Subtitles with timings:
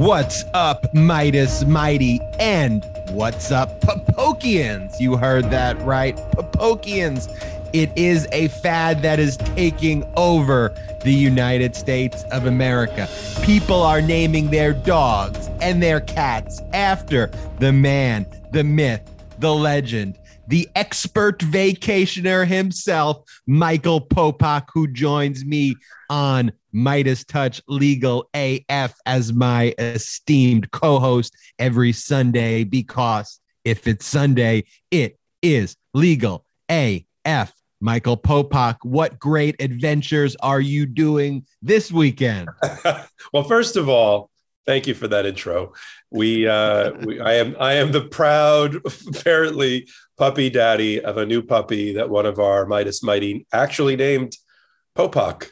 [0.00, 2.22] What's up, Meidas Mighty?
[2.38, 4.98] And what's up, Popokians?
[4.98, 6.16] You heard that right.
[6.16, 7.28] Popokians.
[7.74, 10.74] It is a fad that is taking over
[11.04, 13.10] the United States of America.
[13.42, 19.02] People are naming their dogs and their cats after the man, the myth,
[19.38, 20.16] the legend,
[20.50, 25.76] the expert vacationer himself, Michael Popok, who joins me
[26.10, 34.64] on MeidasTouch Legal AF as my esteemed co host every Sunday because if it's Sunday,
[34.90, 37.52] it is legal AF.
[37.82, 42.48] Michael Popok, what great adventures are you doing this weekend?
[43.32, 44.30] well, first of all,
[44.66, 45.72] thank you for that intro.
[46.10, 48.76] We, uh, we, I am, I am the proud,
[49.08, 49.88] apparently,
[50.20, 54.36] puppy daddy of a new puppy that one of our Meidas Mighty actually named
[54.96, 55.50] Popok.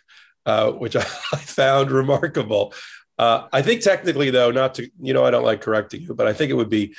[0.48, 2.72] Uh, which I, found remarkable.
[3.18, 6.26] Uh, I think technically, though, not to, you know, I don't like correcting you, but
[6.26, 6.94] I think it would be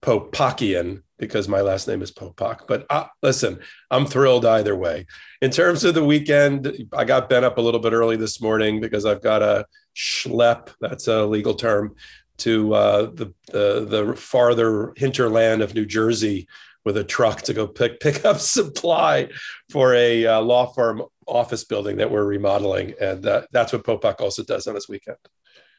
[0.00, 2.60] Popokian because my last name is Popok.
[2.66, 5.04] But uh, listen, I'm thrilled either way.
[5.42, 8.80] In terms of the weekend, I got bent up a little bit early this morning
[8.80, 11.96] because I've got a schlep, that's a legal term,
[12.38, 16.48] to uh, the, the, the farther hinterland of New Jersey
[16.84, 19.28] with a truck to go pick pick up supply
[19.70, 24.20] for a uh, law firm office building that we're remodeling, and uh, that's what Popok
[24.20, 25.16] also does on his weekend.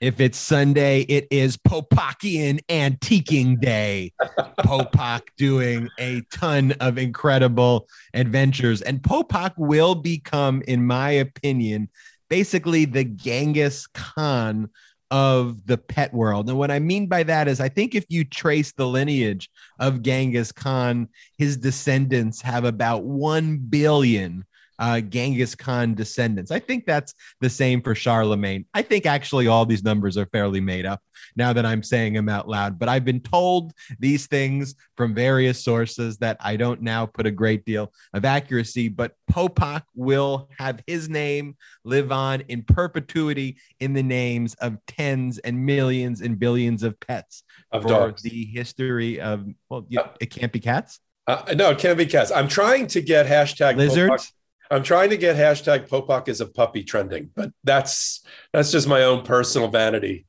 [0.01, 4.11] If it's Sunday, it is Popokian Antiquing Day.
[4.59, 11.89] Popok doing a ton of incredible adventures, and Popok will become, in my opinion,
[12.29, 14.69] basically the Genghis Khan
[15.11, 16.49] of the pet world.
[16.49, 19.49] And what I mean by that is, I think if you trace the lineage
[19.79, 21.07] of Genghis Khan,
[21.37, 24.45] his descendants have about 1 billion
[24.79, 26.51] uh, Genghis Khan descendants.
[26.51, 28.65] I think that's the same for Charlemagne.
[28.73, 31.01] I think actually all these numbers are fairly made up
[31.35, 35.63] now that I'm saying them out loud, but I've been told these things from various
[35.63, 38.89] sources that I don't now put a great deal of accuracy.
[38.89, 45.37] But Popok will have his name live on in perpetuity in the names of tens
[45.39, 48.21] and millions and billions of pets of for dogs.
[48.21, 50.99] the history of, well, you, it can't be cats.
[51.27, 52.31] Uh, no, it can't be cats.
[52.31, 54.11] I'm trying to get hashtag lizards.
[54.11, 54.31] Popok.
[54.71, 58.21] I'm trying to get hashtag Popok as a puppy trending, but that's
[58.51, 60.25] that's just my own personal vanity.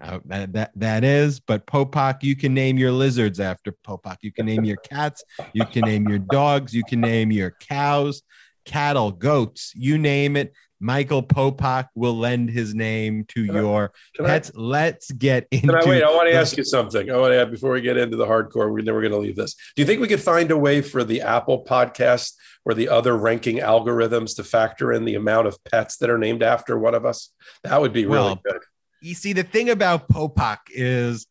[0.00, 4.16] Uh, that, that that is, but Popok, you can name your lizards after Popok.
[4.20, 8.22] You can name your cats, you can name your dogs, you can name your cows,
[8.64, 10.52] cattle, goats, you name it.
[10.82, 14.50] Michael Popok will lend his name to Can your I- pets.
[14.54, 15.68] Let's get into.
[15.68, 16.02] Can I wait?
[16.02, 17.08] I want to ask you something.
[17.10, 18.70] I want to before we get into the hardcore.
[18.72, 19.54] We're going to leave this.
[19.76, 22.32] Do you think we could find a way for the Apple podcast
[22.64, 26.42] or the other ranking algorithms to factor in the amount of pets that are named
[26.42, 27.30] after one of us?
[27.62, 28.60] That would be really Well, good.
[29.00, 31.26] you see, the thing about Popok is,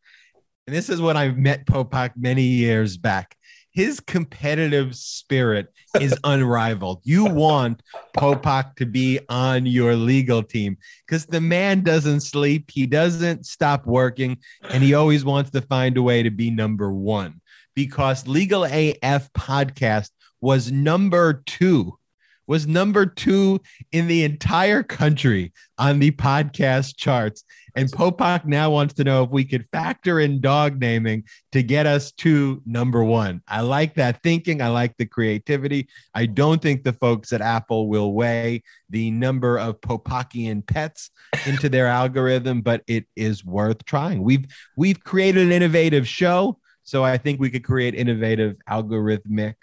[0.66, 3.36] and this is when I met Popok many years back.
[3.72, 5.68] His competitive spirit
[6.00, 7.02] is unrivaled.
[7.04, 7.82] You want
[8.16, 13.86] Popok to be on your legal team because the man doesn't sleep, he doesn't stop
[13.86, 14.38] working,
[14.70, 17.42] and he always wants to find a way to be number one.
[17.74, 20.10] Because Legal AF podcast
[20.42, 21.98] was number two,
[22.48, 23.62] was number two
[23.94, 27.46] in the entire country on the podcast charts.
[27.76, 31.86] And Popok now wants to know if we could factor in dog naming to get
[31.86, 33.42] us to number one.
[33.48, 34.62] I like that thinking.
[34.62, 35.88] I like the creativity.
[36.14, 41.12] I don't think the folks at Apple will weigh the number of Popokian pets
[41.46, 44.24] into their algorithm, but it is worth trying.
[44.24, 49.56] We've we've created an innovative show, so I think we could create innovative algorithmic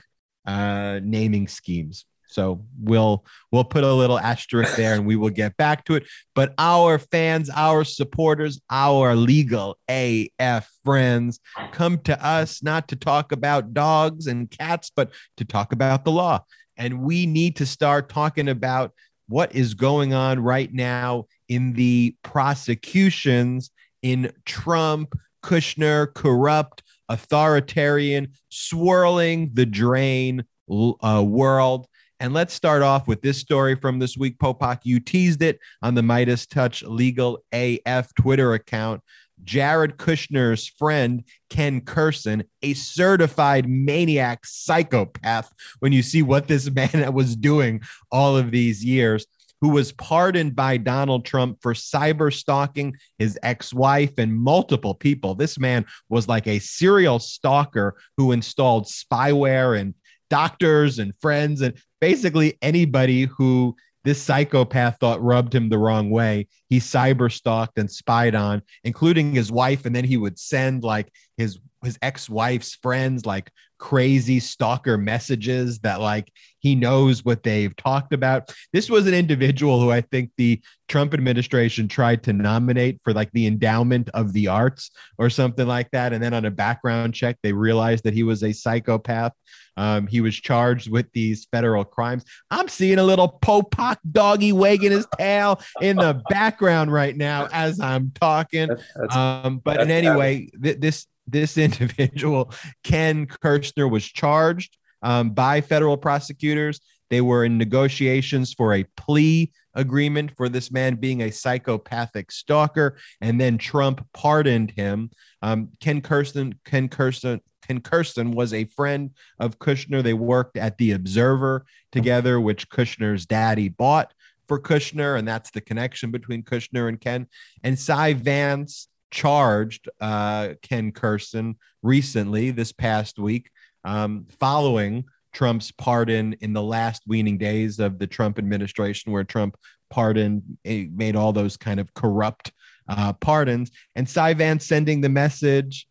[0.46, 2.06] uh, naming schemes.
[2.28, 6.06] So we'll we'll put a little asterisk there and we will get back to it.
[6.34, 11.40] But our fans, our supporters, our legal AF friends
[11.72, 16.12] come to us not to talk about dogs and cats, but to talk about the
[16.12, 16.44] law.
[16.76, 18.92] And we need to start talking about
[19.28, 23.70] what is going on right now in the prosecutions
[24.02, 31.86] in Trump, Kushner, corrupt, authoritarian, swirling the drain uh, world
[32.20, 34.38] And let's start off with this story from this week.
[34.38, 39.02] Popok, you teased it on the MeidasTouch Legal AF Twitter account.
[39.44, 47.12] Jared Kushner's friend, Ken Kurson, a certified maniac psychopath, when you see what this man
[47.12, 47.80] was doing
[48.10, 49.24] all of these years,
[49.60, 55.36] who was pardoned by Donald Trump for cyber stalking his ex wife and multiple people.
[55.36, 59.94] This man was like a serial stalker who installed spyware and
[60.30, 66.46] doctors and friends and basically anybody who this psychopath thought rubbed him the wrong way.
[66.68, 71.12] He cyber stalked and spied on, including his wife, and then he would send like
[71.36, 78.12] his his ex-wife's friends like crazy stalker messages that like he knows what they've talked
[78.12, 78.52] about.
[78.72, 83.30] This was an individual who I think the Trump administration tried to nominate for like
[83.32, 86.12] the endowment of the arts or something like that.
[86.12, 89.32] And then on a background check, they realized that he was a psychopath.
[89.76, 92.24] Um, he was charged with these federal crimes.
[92.50, 97.78] I'm seeing a little Popok doggy wagging his tail in the background right now as
[97.78, 98.70] I'm talking.
[99.10, 102.52] Um, but in any way, th- this this individual,
[102.82, 106.80] Ken Kurson, was charged um, by federal prosecutors.
[107.10, 112.98] They were in negotiations for a plea agreement for this man being a psychopathic stalker,
[113.20, 115.10] and then Trump pardoned him.
[115.40, 120.02] Um, Ken Kurson, Ken Kurson, Ken Kurson was a friend of Kushner.
[120.02, 124.12] They worked at the Observer together, which Kushner's daddy bought
[124.48, 127.26] for Kushner, and that's the connection between Kushner and Ken.
[127.62, 133.50] And Cy Vance charged uh, Ken Kurson recently, this past week,
[133.84, 139.56] um, following Trump's pardon in the last weaning days of the Trump administration, where Trump
[139.90, 142.52] pardoned, eh, made all those kind of corrupt
[142.88, 143.70] uh, pardons.
[143.94, 145.86] And Cy Vance sending the message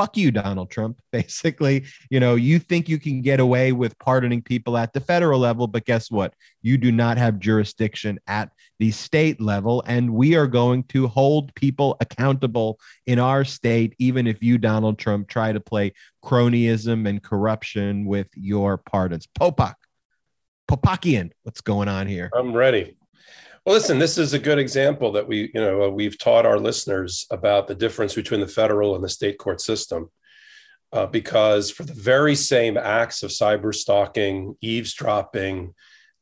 [0.00, 0.98] fuck you, Donald Trump.
[1.12, 5.38] Basically, you know, you think you can get away with pardoning people at the federal
[5.38, 6.32] level, but guess what?
[6.62, 9.84] You do not have jurisdiction at the state level.
[9.86, 14.98] And we are going to hold people accountable in our state, even if you, Donald
[14.98, 15.92] Trump, try to play
[16.24, 19.28] cronyism and corruption with your pardons.
[19.38, 19.74] Popok,
[20.68, 22.30] Popokian, what's going on here?
[22.34, 22.96] I'm ready.
[23.66, 27.26] Well, listen, this is a good example that we, you know, we've taught our listeners
[27.30, 30.10] about the difference between the federal and the state court system.
[30.92, 35.72] Uh, because for the very same acts of cyber stalking, eavesdropping,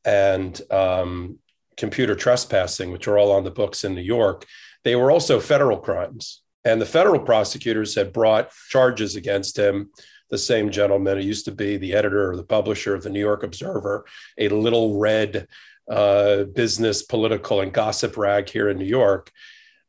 [0.05, 1.39] and um,
[1.79, 4.45] computer trespassing, which are all on the books in New York,
[4.83, 6.41] they were also federal crimes.
[6.65, 9.89] And the federal prosecutors had brought charges against him.
[10.29, 13.19] The same gentleman who used to be the editor or the publisher of the New
[13.19, 14.05] York Observer,
[14.37, 15.47] a little red
[15.89, 19.31] uh, business, political, and gossip rag here in New York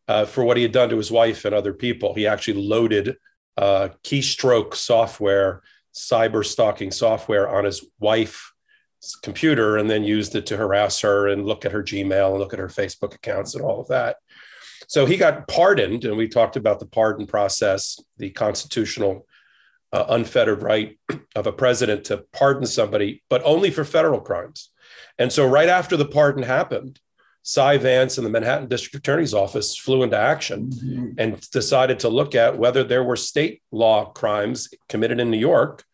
[0.08, 2.14] uh, for what he had done to his wife and other people.
[2.14, 3.16] He actually loaded
[3.58, 5.62] uh, keystroke software,
[5.94, 8.49] cyber stalking software on his wife's
[9.22, 12.52] computer and then used it to harass her and look at her Gmail and look
[12.52, 14.16] at her Facebook accounts and all of that.
[14.88, 19.26] So he got pardoned, and we talked about the pardon process, the constitutional
[19.92, 20.98] uh, unfettered right
[21.36, 24.70] of a president to pardon somebody, but only for federal crimes.
[25.18, 26.98] And so, right after the pardon happened,
[27.42, 31.10] Cy Vance and the Manhattan District Attorney's Office flew into action mm-hmm.
[31.18, 35.84] and decided to look at whether there were state law crimes committed in New York,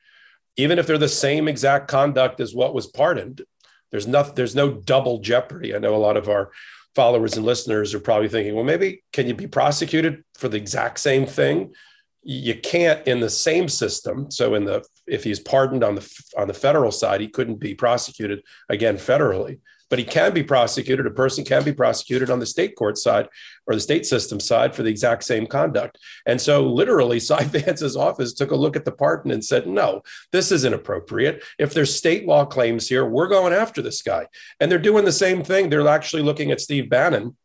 [0.57, 3.43] even if they're the same exact conduct as what was pardoned.
[3.91, 5.75] There's no, there's no double jeopardy.
[5.75, 6.51] I know a lot of our
[6.95, 10.99] followers and listeners are probably thinking, well, maybe can you be prosecuted for the exact
[10.99, 11.75] same thing?
[12.23, 14.31] You can't in the same system.
[14.31, 17.75] So in the if he's pardoned on the on the federal side, he couldn't be
[17.75, 19.61] prosecuted again federally.
[19.89, 21.07] But he can be prosecuted.
[21.07, 23.29] A person can be prosecuted on the state court side
[23.67, 25.99] or the state system side for the exact same conduct.
[26.27, 30.03] And so, literally, Cy Vance's office took a look at the pardon and said, "No,
[30.33, 31.45] this isn't appropriate.
[31.59, 34.27] If there's state law claims here, we're going after this guy."
[34.61, 35.71] And they're doing the same thing.
[35.71, 37.37] They're actually looking at Steve Bannon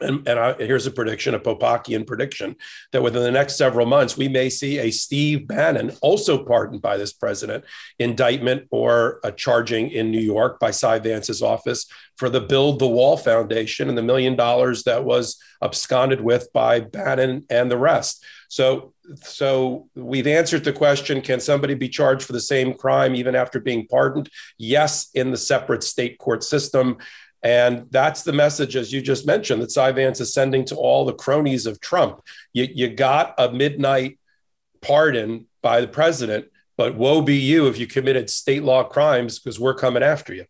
[0.00, 2.56] and, and I, here's a prediction, a Popokian prediction,
[2.92, 6.96] that within the next several months, we may see a Steve Bannon, also pardoned by
[6.96, 7.64] this president,
[7.98, 11.86] indictment or a charging in New York by Cy Vance's office
[12.16, 16.80] for the Build the Wall Foundation and the million dollars that was absconded with by
[16.80, 18.24] Bannon and the rest.
[18.48, 23.34] So, so we've answered the question: Can somebody be charged for the same crime even
[23.34, 24.30] after being pardoned?
[24.58, 26.98] Yes, in the separate state court system.
[27.46, 31.04] And that's the message, as you just mentioned, that Cy Vance is sending to all
[31.04, 32.20] the cronies of Trump.
[32.52, 34.18] You, you got a midnight
[34.82, 39.60] pardon by the president, but woe be you if you committed state law crimes because
[39.60, 40.44] we're coming after you.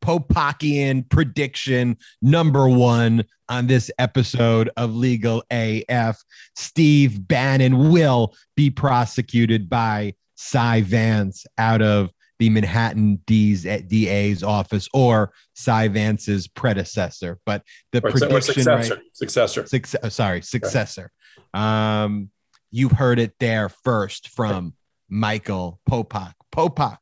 [0.00, 6.24] Popokian prediction number one on this episode of Legal AF.
[6.56, 14.42] Steve Bannon will be prosecuted by Cy Vance out of the Manhattan D's, at DA's
[14.42, 17.38] office or Cy Vance's predecessor.
[17.46, 17.62] But
[17.92, 18.94] the Or, or prediction, successor.
[18.94, 19.02] right?
[19.12, 19.66] Successor.
[19.66, 21.10] Success, oh, sorry, successor.
[21.52, 22.30] Um,
[22.70, 24.74] you heard it there first from
[25.08, 26.32] Michael Popok.
[26.52, 26.98] Popok.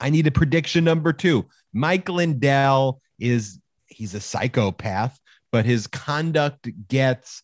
[0.00, 1.46] I need a prediction number two.
[1.72, 5.18] Mike Lindell is he's a psychopath,
[5.50, 7.42] but his conduct gets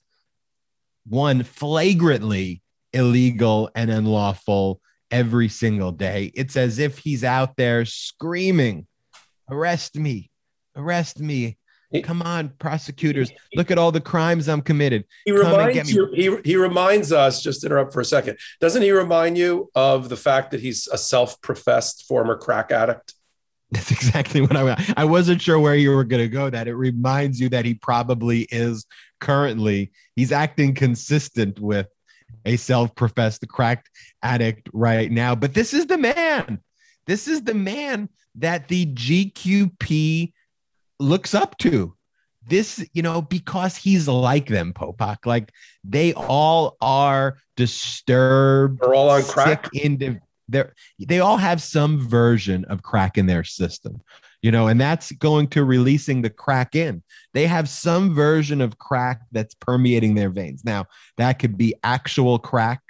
[1.06, 4.80] one flagrantly illegal and unlawful
[5.11, 6.33] every single day.
[6.35, 8.87] It's as if he's out there screaming,
[9.50, 10.31] arrest me,
[10.77, 11.57] arrest me.
[11.91, 13.31] He- Come on, prosecutors.
[13.55, 15.05] Look at all the crimes I'm committed.
[15.25, 16.11] He Come reminds you.
[16.12, 17.43] He, he reminds us.
[17.43, 18.37] Just interrupt for a second.
[18.61, 23.15] Doesn't he remind you of the fact that he's a self-professed former crack addict?
[23.71, 24.95] That's exactly what I was.
[24.97, 26.49] I wasn't sure where you were going to go.
[26.50, 28.87] That it reminds you that he probably is
[29.21, 31.87] currently he's acting consistent with
[32.49, 33.90] a self-professed cracked
[34.23, 35.35] addict right now.
[35.35, 36.61] But this is the man.
[37.07, 40.33] This is the man that the GQP
[40.99, 41.95] looks up to.
[42.47, 45.26] This, you know, because he's like them, Popok.
[45.26, 45.52] Like
[45.85, 49.71] they all are disturbed, They're all on crack.
[49.75, 54.00] indiv- they all have some version of crack in their system
[54.42, 57.02] you know and that's going to releasing the crack in.
[57.35, 60.64] They have some version of crack that's permeating their veins.
[60.64, 62.80] Now that could be actual crack.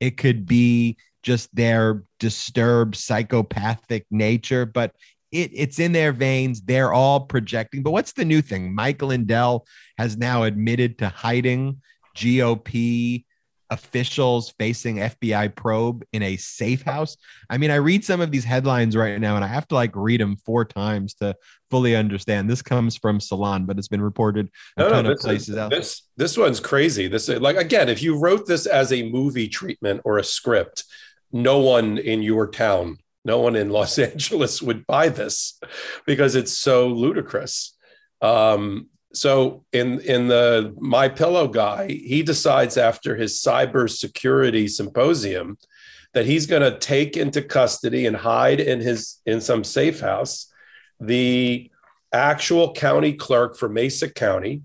[0.00, 4.94] It could be just their disturbed psychopathic nature but
[5.30, 6.62] it, it's in their veins.
[6.62, 7.82] They're all projecting.
[7.82, 8.74] But what's the new thing?
[8.74, 9.66] Michael lindell
[9.98, 11.82] has now admitted to hiding
[12.16, 13.24] gop
[13.70, 17.16] officials facing FBI probe in a safe house.
[17.50, 19.94] I mean, I read some of these headlines right now and I have to like
[19.94, 21.34] read them four times to
[21.70, 22.48] fully understand.
[22.48, 25.56] This comes from Salon, but it's been reported a No, ton no, of places is,
[25.56, 25.70] out.
[25.70, 27.08] this this one's crazy.
[27.08, 30.84] This is like again, if you wrote this as a movie treatment or a script,
[31.32, 35.58] no one in your town, no one in Los Angeles would buy this
[36.06, 37.76] because it's so ludicrous.
[38.20, 45.58] Um, so in in the My Pillow guy, he decides after his cyber security symposium
[46.14, 50.52] that he's going to take into custody and hide in his in some safe house
[51.00, 51.70] the
[52.12, 54.62] actual county clerk for Mesa County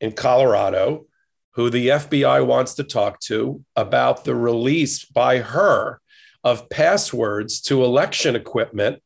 [0.00, 1.06] in Colorado,
[1.52, 6.00] who the FBI wants to talk to about the release by her
[6.42, 9.02] of passwords to election equipment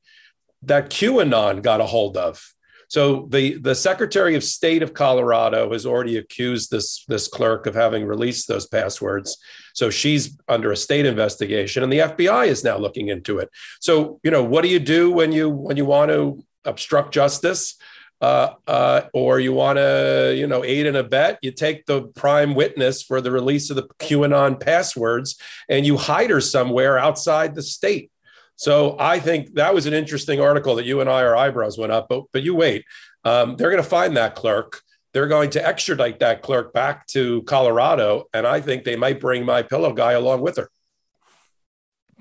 [0.62, 2.54] that QAnon got a hold of.
[2.88, 7.74] So the, the Secretary of State of Colorado has already accused this, this clerk of
[7.74, 9.36] having released those passwords.
[9.74, 13.50] So she's under a state investigation, and the FBI is now looking into it.
[13.80, 17.76] So you know, what do you do when you when you want to obstruct justice?
[18.20, 22.54] uh, uh, or you want to, you know, aid and abet, you take the prime
[22.54, 27.62] witness for the release of the QAnon passwords and you hide her somewhere outside the
[27.62, 28.10] state.
[28.58, 31.92] So I think that was an interesting article that you and I, our eyebrows went
[31.92, 32.84] up, but, but you wait.
[33.24, 34.82] Um, they're going to find that clerk.
[35.12, 38.24] They're going to extradite that clerk back to Colorado.
[38.34, 40.70] And I think they might bring my pillow guy along with her.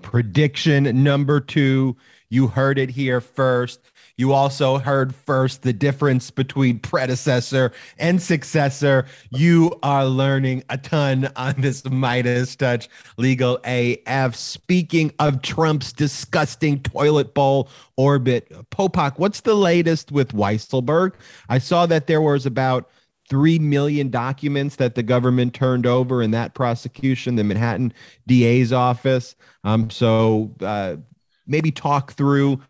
[0.03, 1.98] Prediction number two.
[2.29, 3.82] You heard it here first.
[4.18, 9.06] You also heard first the difference between predecessor and successor.
[9.30, 14.36] You are learning a ton on this MeidasTouch Legal AF.
[14.36, 21.12] Speaking of Trump's disgusting toilet bowl orbit, Popok, what's the latest with Weisselberg?
[21.48, 22.90] I saw that there was about
[23.30, 27.94] 3 million documents that the government turned over in that prosecution, the Manhattan
[28.26, 29.36] DA's office.
[29.64, 30.96] Um, so uh,
[31.46, 32.62] maybe talk through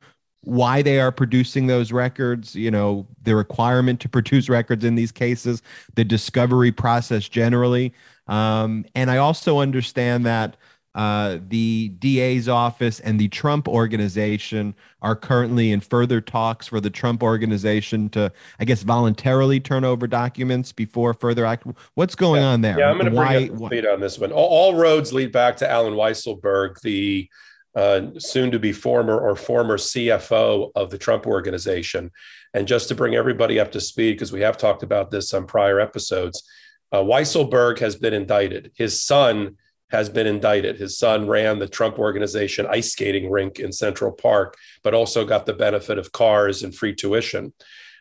[0.48, 5.12] why they are producing those records, you know, the requirement to produce records in these
[5.12, 5.62] cases,
[5.96, 7.94] the discovery process generally.
[8.28, 10.56] Um, and I also understand that
[10.96, 16.90] uh, the DA's office and the Trump organization are currently in further talks for the
[16.90, 21.68] Trump organization to, I guess, voluntarily turn over documents before further act.
[21.96, 22.48] What's going yeah.
[22.48, 22.80] on there?
[22.80, 24.32] Yeah, I'm going to bring up the speed on this one.
[24.32, 27.30] All, all roads lead back to Alan Weisselberg, the
[27.78, 32.10] uh, soon to be former or former CFO of the Trump organization.
[32.56, 35.46] And just to bring everybody up to speed, because we have talked about this on
[35.46, 36.44] prior episodes,
[36.92, 38.72] uh, Weisselberg has been indicted.
[38.76, 39.58] His son
[39.92, 40.78] has been indicted.
[40.78, 45.46] His son ran the Trump organization ice skating rink in Central Park, but also got
[45.46, 47.54] the benefit of cars and free tuition.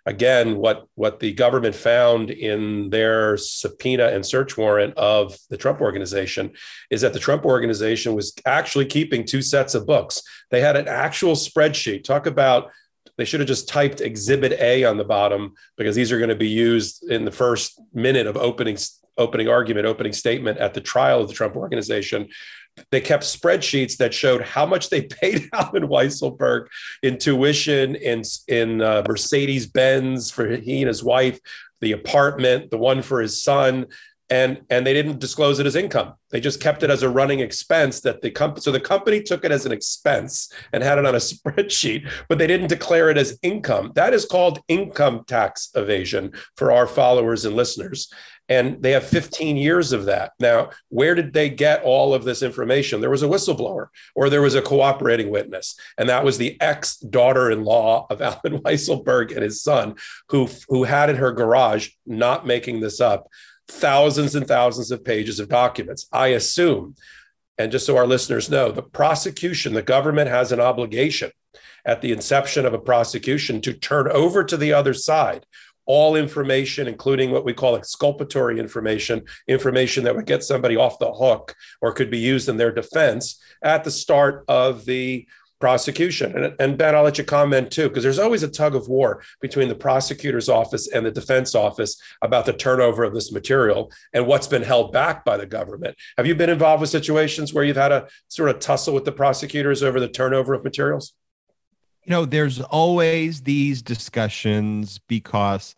[0.06, 5.80] Again, what, what the government found in their subpoena and search warrant of the Trump
[5.80, 6.52] organization
[6.90, 10.22] is that the Trump organization was actually keeping two sets of books.
[10.50, 12.04] They had an actual spreadsheet.
[12.04, 12.70] Talk about
[13.18, 16.36] they should have just typed exhibit A on the bottom because these are going to
[16.36, 18.76] be used in the first minute of opening
[19.18, 22.28] opening argument, opening statement at the trial of the Trump organization.
[22.90, 26.66] They kept spreadsheets that showed how much they paid Alvin Weisselberg
[27.02, 31.38] in tuition, in in uh, Mercedes Benz for he and his wife,
[31.80, 33.86] the apartment, the one for his son,
[34.28, 36.14] and and they didn't disclose it as income.
[36.30, 38.62] They just kept it as a running expense that the company.
[38.62, 42.38] So the company took it as an expense and had it on a spreadsheet, but
[42.38, 43.92] they didn't declare it as income.
[43.94, 48.12] That is called income tax evasion for our followers and listeners
[48.48, 50.32] and they have 15 years of that.
[50.38, 53.00] Now, where did they get all of this information?
[53.00, 56.96] There was a whistleblower or there was a cooperating witness, and that was the ex
[56.98, 59.96] daughter in law of Alvin Weisselberg and his son,
[60.28, 63.28] who, who had in her garage, not making this up,
[63.68, 66.06] thousands and thousands of pages of documents.
[66.12, 66.94] I assume,
[67.58, 71.32] and just so our listeners know, the prosecution, the government has an obligation
[71.84, 75.46] at the inception of a prosecution to turn over to the other side
[75.86, 81.12] all information, including what we call exculpatory information, information that would get somebody off the
[81.12, 85.26] hook or could be used in their defense at the start of the
[85.58, 86.36] prosecution.
[86.36, 89.22] And, and Ben, I'll let you comment too, because there's always a tug of war
[89.40, 94.26] between the prosecutor's office and the defense office about the turnover of this material and
[94.26, 95.96] what's been held back by the government.
[96.18, 99.12] Have you been involved with situations where you've had a sort of tussle with the
[99.12, 101.14] prosecutors over the turnover of materials?
[102.06, 105.74] You know, there's always these discussions because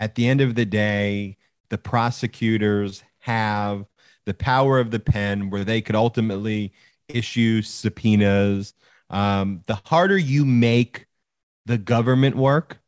[0.00, 1.36] at the end of the day,
[1.68, 3.84] the prosecutors have
[4.24, 6.72] the power of the pen where they could ultimately
[7.08, 8.72] issue subpoenas.
[9.10, 11.06] Um, the harder you make
[11.66, 12.78] the government work,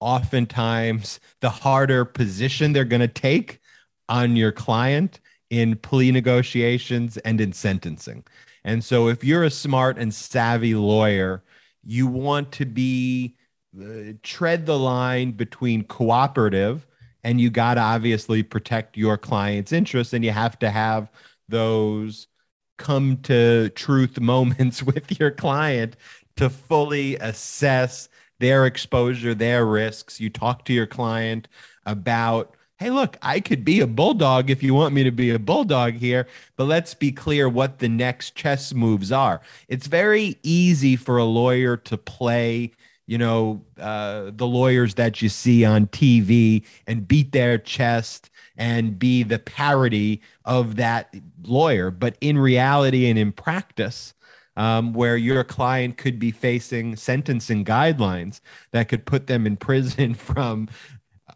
[0.00, 3.60] oftentimes the harder position they're going to take
[4.08, 8.24] on your client in plea negotiations and in sentencing.
[8.64, 11.44] And so, if you're a smart and savvy lawyer,
[11.86, 13.36] you want to be
[13.80, 16.86] uh, tread the line between cooperative
[17.22, 21.10] and you got to obviously protect your client's interests and you have to have
[21.48, 22.28] those
[22.76, 25.96] come to truth moments with your client
[26.36, 28.08] to fully assess
[28.40, 30.20] their exposure their risks.
[30.20, 31.48] You talk to your client
[31.86, 35.38] about hey, look, I could be a bulldog if you want me to be a
[35.38, 39.40] bulldog here, but let's be clear what the next chess moves are.
[39.68, 42.72] It's very easy for a lawyer to play,
[43.06, 48.98] you know, uh, the lawyers that you see on TV and beat their chest and
[48.98, 51.90] be the parody of that lawyer.
[51.90, 54.14] But in reality and in practice,
[54.56, 60.14] um, where your client could be facing sentencing guidelines that could put them in prison
[60.14, 60.68] from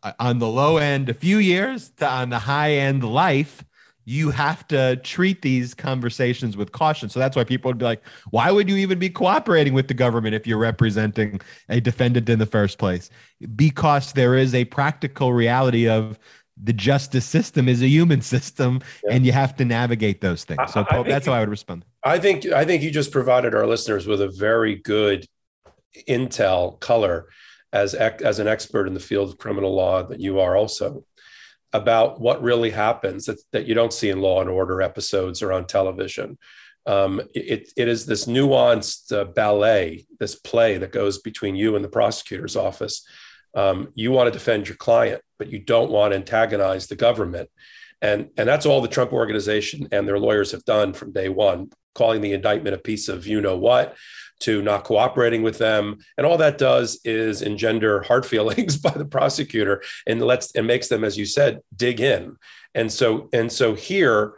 [0.03, 3.65] Uh, on the low end a few years to on the high end life
[4.09, 7.11] you have to treat these conversations with caution.
[7.11, 9.93] So that's why people would be like, why would you even be cooperating with the
[9.93, 13.11] government if you're representing a defendant in the first place?
[13.55, 16.19] Because there is a practical reality of
[16.57, 19.15] the justice system is a human system yeah.
[19.15, 20.73] and you have to navigate those things.
[20.73, 21.85] So I, I that's how I would respond.
[22.03, 25.27] I think I think you just provided our listeners with a very good
[26.09, 27.29] intel color
[27.73, 31.05] as as an expert in the field of criminal law that you are also
[31.75, 35.53] about what really happens that, that you don't see in law and order episodes or
[35.53, 36.39] on television.
[36.87, 41.85] Um, it, it is this nuanced uh, ballet this play that goes between you and
[41.85, 43.07] the prosecutor's office.
[43.55, 47.49] Um, you want to defend your client but you don't want to antagonize the government.
[48.03, 51.71] And and that's all the trump organization and their lawyers have done from day one
[51.95, 53.97] calling the indictment a piece of you know what
[54.40, 55.98] to not cooperating with them.
[56.16, 60.88] And all that does is engender hard feelings by the prosecutor and lets and makes
[60.88, 62.37] them as you said dig in.
[62.74, 64.35] And so and so here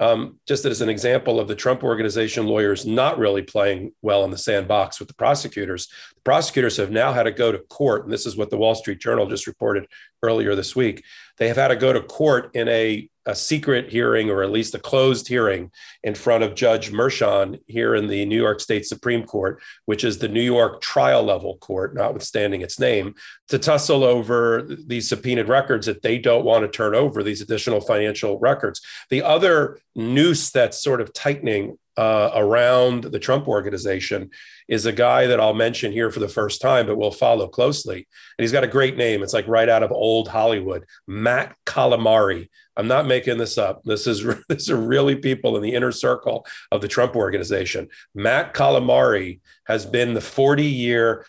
[0.00, 4.30] um, just as an example of the Trump organization lawyers not really playing well in
[4.30, 5.88] the sandbox with the prosecutors,
[6.24, 8.04] prosecutors have now had to go to court.
[8.04, 9.86] And this is what the Wall Street Journal just reported
[10.22, 11.04] earlier this week.
[11.36, 14.74] They have had to go to court in a a secret hearing or at least
[14.74, 15.70] a closed hearing
[16.02, 20.18] in front of Judge Merchan here in the New York State Supreme Court, which is
[20.18, 23.14] the New York trial level court, notwithstanding its name,
[23.48, 27.80] to tussle over these subpoenaed records that they don't want to turn over, these additional
[27.80, 28.80] financial records.
[29.08, 34.30] The other noose that's sort of tightening uh, around the Trump organization
[34.68, 37.96] is a guy that I'll mention here for the first time, but we'll follow closely.
[37.96, 39.22] And he's got a great name.
[39.22, 42.48] It's like right out of old Hollywood, Matt Calamari.
[42.76, 43.82] I'm not making this up.
[43.84, 47.88] This is this are really people in the inner circle of the Trump organization.
[48.14, 51.26] Matt Calamari has been the 40 year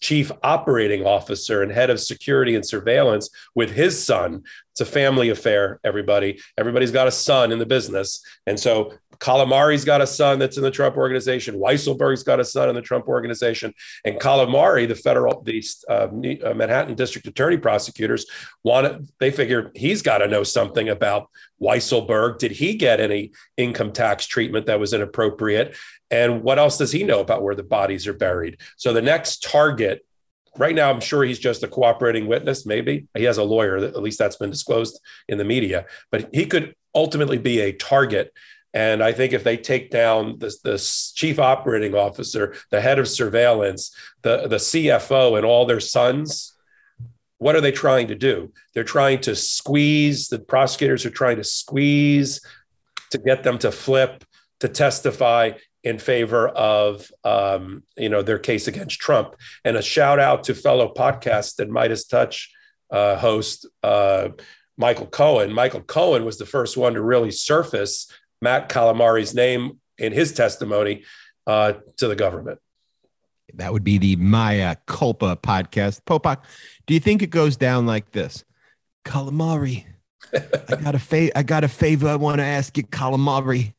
[0.00, 4.42] chief operating officer and head of security and surveillance with his son.
[4.72, 6.40] It's a family affair, everybody.
[6.58, 8.22] Everybody's got a son in the business.
[8.46, 11.56] And so Calamari's got a son that's in the Trump organization.
[11.56, 13.74] Weisselberg's got a son the Trump organization.
[14.04, 16.08] And Calamari, the federal, the uh,
[16.48, 18.26] uh, Manhattan District Attorney prosecutors
[18.64, 21.28] wanted, they figure he's got to know something about
[21.60, 22.38] Weisselberg.
[22.38, 25.76] Did he get any income tax treatment that was inappropriate?
[26.10, 28.58] And what else does he know about where the bodies are buried?
[28.76, 30.04] So the next target
[30.56, 32.66] right now, I'm sure he's just a cooperating witness.
[32.66, 33.76] Maybe he has a lawyer.
[33.76, 35.86] At least that's been disclosed in the media.
[36.10, 38.32] But he could ultimately be a target.
[38.72, 43.08] And I think if they take down the, the chief operating officer, the head of
[43.08, 46.56] surveillance, the, the CFO, and all their sons,
[47.38, 48.52] what are they trying to do?
[48.74, 52.40] They're trying to squeeze, the prosecutors are trying to squeeze
[53.10, 54.24] to get them to flip,
[54.60, 55.52] to testify
[55.82, 59.34] in favor of um, you know their case against Trump.
[59.64, 62.48] And a shout out to fellow podcast and MeidasTouch
[62.90, 64.28] uh, host uh,
[64.76, 65.52] Michael Cohen.
[65.52, 71.04] Michael Cohen was the first one to really surface Matt Calamari's name in his testimony
[71.46, 72.58] uh, to the government.
[73.54, 76.02] That would be the Mea Culpa podcast.
[76.06, 76.42] Popok,
[76.86, 78.44] do you think it goes down like this?
[79.04, 79.84] Calamari,
[80.32, 83.74] I got a fa- I got a favor I want to ask you, Calamari.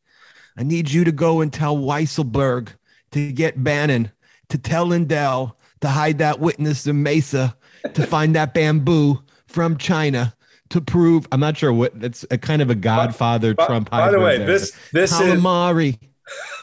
[0.57, 2.69] I need you to go and tell Weisselberg
[3.11, 4.11] to get Bannon,
[4.49, 7.55] to tell Lindell to hide that witness in Mesa,
[7.93, 10.35] to find that bamboo from China
[10.71, 11.27] to prove.
[11.31, 13.89] I'm not sure what that's a kind of a Godfather by, Trump.
[13.89, 14.47] By the way, there.
[14.47, 15.99] this this Calamari.
[16.01, 16.07] is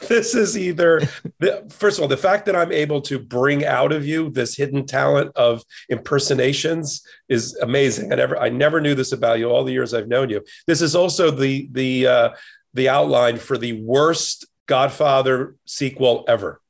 [0.09, 1.01] this is either
[1.39, 4.55] the, first of all the fact that i'm able to bring out of you this
[4.55, 9.63] hidden talent of impersonations is amazing i never i never knew this about you all
[9.63, 12.29] the years i've known you this is also the the uh,
[12.73, 16.61] the outline for the worst Godfather sequel ever.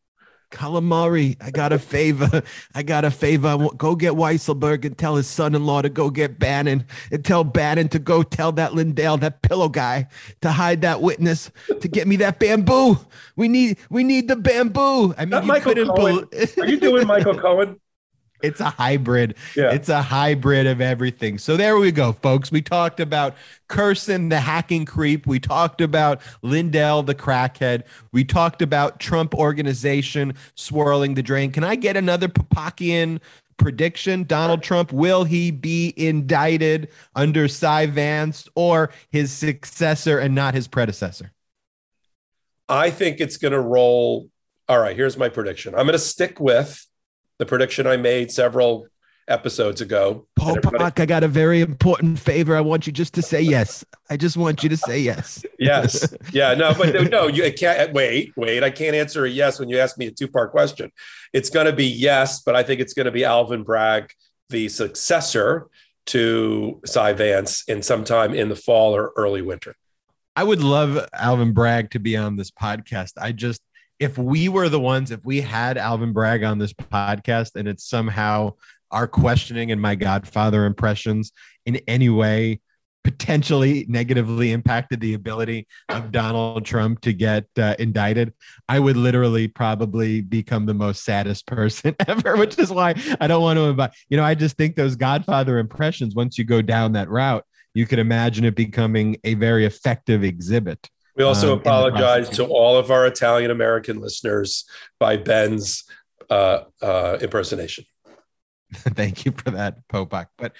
[0.51, 2.41] Calamari, I got a favor.
[2.73, 3.57] I got a favor.
[3.77, 7.99] Go get Weisselberg and tell his son-in-law to go get Bannon and tell Bannon to
[7.99, 10.07] go tell that Lindell, that pillow guy,
[10.41, 12.97] to hide that witness, to get me that bamboo.
[13.35, 15.13] We need we need the bamboo.
[15.17, 16.27] I mean, you Michael Cohen.
[16.59, 17.79] Are you doing Michael Cohen?
[18.41, 19.36] It's a hybrid.
[19.56, 19.71] Yeah.
[19.71, 21.38] It's a hybrid of everything.
[21.38, 22.52] So there we go, folks.
[22.52, 23.36] We talked about
[23.67, 25.28] Kurson, the hacking creep.
[25.28, 27.84] We talked about Lindell, the crackhead.
[28.12, 31.52] We talked about Trump organization swirling the drain.
[31.52, 33.19] Can I get another Popokian
[33.58, 34.23] prediction?
[34.23, 40.67] Donald Trump, will he be indicted under Cy Vance or his successor and not his
[40.67, 41.32] predecessor?
[42.67, 44.30] I think it's going to roll.
[44.67, 45.73] All right, here's my prediction.
[45.73, 46.86] I'm going to stick with
[47.39, 48.88] the prediction I made several
[49.30, 50.28] episodes ago.
[50.36, 52.56] Paul Pock, I got a very important favor.
[52.56, 53.86] I want you just to say yes.
[54.10, 55.43] I just want you to say yes.
[55.58, 56.13] yes.
[56.34, 56.54] Yeah.
[56.54, 58.63] No, but no, you can't wait, wait.
[58.63, 60.91] I can't answer a yes when you ask me a two-part question.
[61.34, 64.12] It's going to be yes, but I think it's going to be Alvin Bragg,
[64.49, 65.67] the successor
[66.08, 69.75] to Cy Vance in sometime in the fall or early winter.
[70.36, 73.13] I would love Alvin Bragg to be on this podcast.
[73.17, 73.62] I just
[73.99, 77.88] if we were the ones, if we had Alvin Bragg on this podcast and it's
[77.88, 78.53] somehow
[78.91, 81.31] our questioning and my Godfather impressions
[81.65, 82.62] in any way
[83.03, 88.33] potentially negatively impacted the ability of Donald Trump to get uh, indicted,
[88.67, 93.41] I would literally probably become the most saddest person ever, which is why I don't
[93.41, 93.91] want to invite.
[94.09, 97.85] You know, I just think those Godfather impressions, once you go down that route, you
[97.85, 100.89] could imagine it becoming a very effective exhibit.
[101.19, 104.63] We also um, apologize to all of our Italian American listeners
[105.01, 105.84] by Ben's
[106.29, 107.84] uh, uh, impersonation.
[108.73, 110.27] Thank you for that, Popok.
[110.38, 110.53] But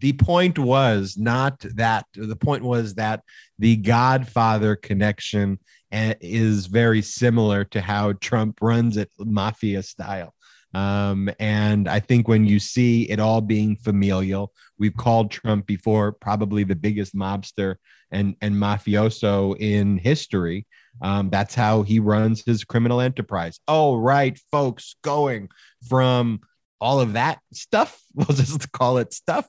[0.00, 2.06] the point was not that.
[2.14, 3.24] The point was that
[3.58, 5.58] the Godfather connection
[5.90, 10.32] eh, is very similar to how Trump runs it, mafia style.
[10.74, 16.12] Um, and I think when you see it all being familial, we've called Trump before
[16.12, 17.76] probably the biggest mobster
[18.10, 20.66] and, and mafioso in history.
[21.00, 23.60] Um, that's how he runs his criminal enterprise.
[23.68, 25.48] Oh, right, folks, going
[25.88, 26.40] from
[26.80, 29.46] all of that stuff, we'll just call it stuff,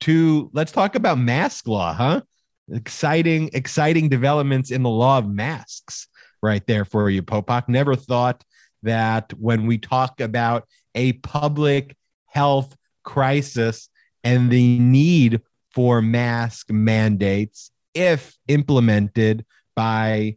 [0.00, 2.20] to let's talk about mask law, huh?
[2.70, 6.08] Exciting, exciting developments in the law of masks
[6.42, 7.68] right there for you, Popok.
[7.68, 8.42] Never thought
[8.86, 11.94] that when we talk about a public
[12.26, 13.88] health crisis
[14.24, 19.44] and the need for mask mandates, if implemented
[19.74, 20.36] by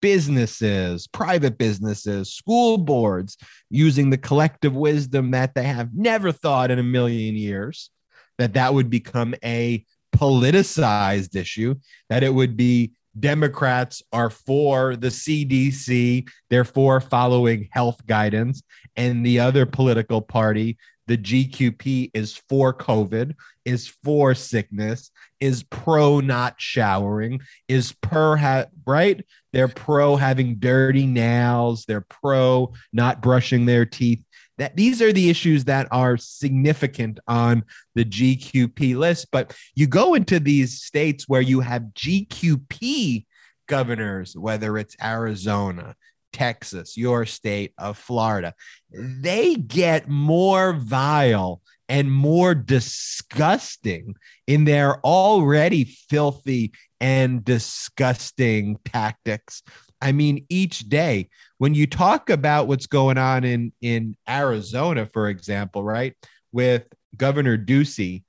[0.00, 3.36] businesses, private businesses, school boards,
[3.70, 7.90] using the collective wisdom that they have never thought in a million years
[8.38, 9.84] that that would become a
[10.14, 11.74] politicized issue,
[12.08, 18.62] that it would be Democrats are for the CDC, they're for following health guidance,
[18.96, 26.20] and the other political party, the GQP is for COVID, is for sickness, is pro
[26.20, 29.24] not showering, is per ha- right?
[29.52, 34.22] They're pro having dirty nails, they're pro not brushing their teeth.
[34.58, 39.28] That these are the issues that are significant on the GQP list.
[39.32, 43.24] But you go into these states where you have GQP
[43.66, 45.94] governors, whether it's Arizona,
[46.32, 48.54] Texas, your state of Florida,
[48.90, 54.14] they get more vile and more disgusting
[54.46, 59.62] in their already filthy and disgusting tactics.
[60.00, 65.28] I mean, each day when you talk about what's going on in, in Arizona, for
[65.28, 66.14] example, right,
[66.52, 66.84] with
[67.16, 68.24] Governor Ducey,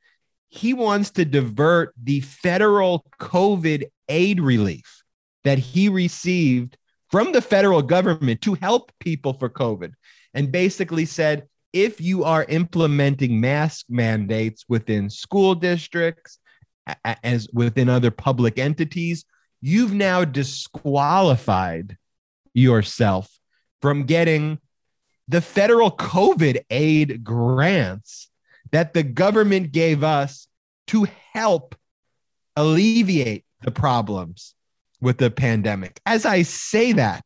[0.49, 5.03] he wants to divert the federal COVID aid relief
[5.43, 6.75] that he received
[7.12, 9.93] from the federal government to help people for COVID
[10.34, 16.39] and basically said if you are implementing mask mandates within school districts,
[17.23, 19.25] as within other public entities,
[19.61, 21.97] you've now disqualified
[22.53, 23.29] yourself
[23.81, 24.59] from getting
[25.27, 28.29] the federal COVID aid grants
[28.71, 30.47] that the government gave us
[30.87, 31.75] to help
[32.55, 34.55] alleviate the problems
[35.01, 35.99] with the pandemic.
[36.05, 37.23] As I say that,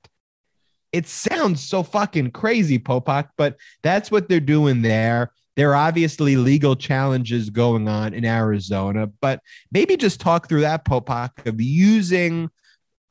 [0.91, 5.31] it sounds so fucking crazy, Popok, but that's what they're doing there.
[5.55, 9.39] There are obviously legal challenges going on in Arizona, but
[9.71, 12.49] maybe just talk through that, Popok, of using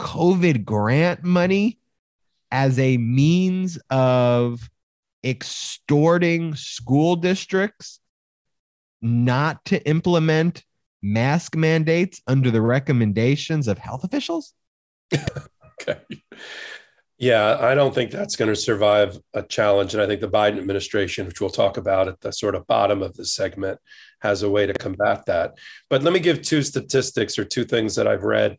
[0.01, 1.79] COVID grant money
[2.51, 4.69] as a means of
[5.25, 8.01] extorting school districts
[9.01, 10.65] not to implement
[11.03, 14.55] mask mandates under the recommendations of health officials?
[15.81, 16.01] okay.
[17.23, 19.95] Yeah, I don't think that's going to survive a challenge.
[19.95, 23.01] And I think the Biden administration, which we'll talk about at the sort of bottom
[23.01, 23.79] of this segment,
[24.23, 25.57] has a way to combat that.
[25.89, 28.59] But let me give two statistics or two things that I've read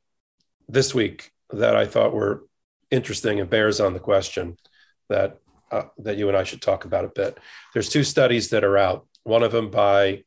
[0.69, 2.45] this week that I thought were
[2.89, 4.55] interesting and bears on the question
[5.09, 7.37] that uh, that you and I should talk about a bit.
[7.73, 9.05] There's two studies that are out.
[9.25, 10.23] One of them by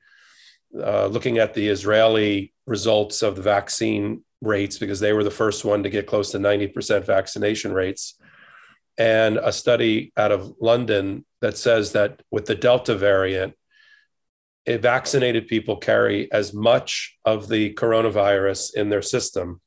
[0.78, 5.64] uh, looking at the Israeli results of the vaccine rates because they were the first
[5.64, 8.18] one to get close to 90% vaccination rates.
[8.98, 13.54] And a study out of London that says that with the Delta variant,
[14.66, 19.60] vaccinated people carry as much of the coronavirus in their system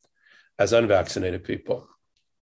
[0.57, 1.87] as unvaccinated people.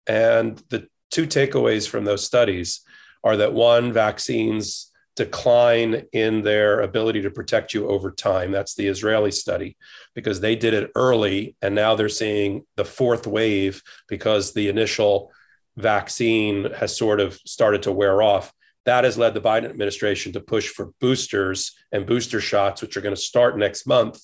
[0.07, 2.81] And the two takeaways from those studies
[3.23, 8.51] are that one, vaccines decline in their ability to protect you over time.
[8.51, 9.77] That's the Israeli study
[10.15, 15.31] because they did it early and now they're seeing the fourth wave because the initial
[15.77, 18.53] vaccine has sort of started to wear off.
[18.85, 23.01] That has led the Biden administration to push for boosters and booster shots, which are
[23.01, 24.19] going to start next month.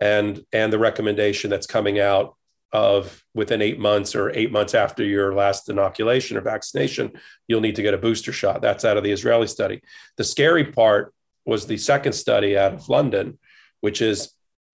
[0.00, 2.36] And, and the recommendation that's coming out
[2.72, 7.12] of within eight months or eight months after your last inoculation or vaccination,
[7.48, 8.62] you'll need to get a booster shot.
[8.62, 9.82] That's out of the Israeli study.
[10.16, 11.12] The scary part
[11.44, 13.38] was the second study out of London,
[13.80, 14.32] which is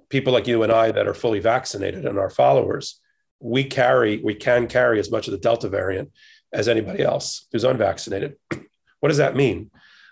[0.09, 3.01] people like you and I that are fully vaccinated and our followers.
[3.41, 6.11] We carry, we can carry as much of the Delta variant
[6.53, 8.37] as anybody else who's unvaccinated.
[9.01, 9.71] what does that mean?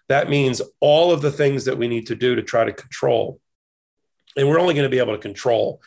[0.09, 3.41] That means all of the things that we need to do to try to control,
[4.37, 5.81] and we're only going to be able to control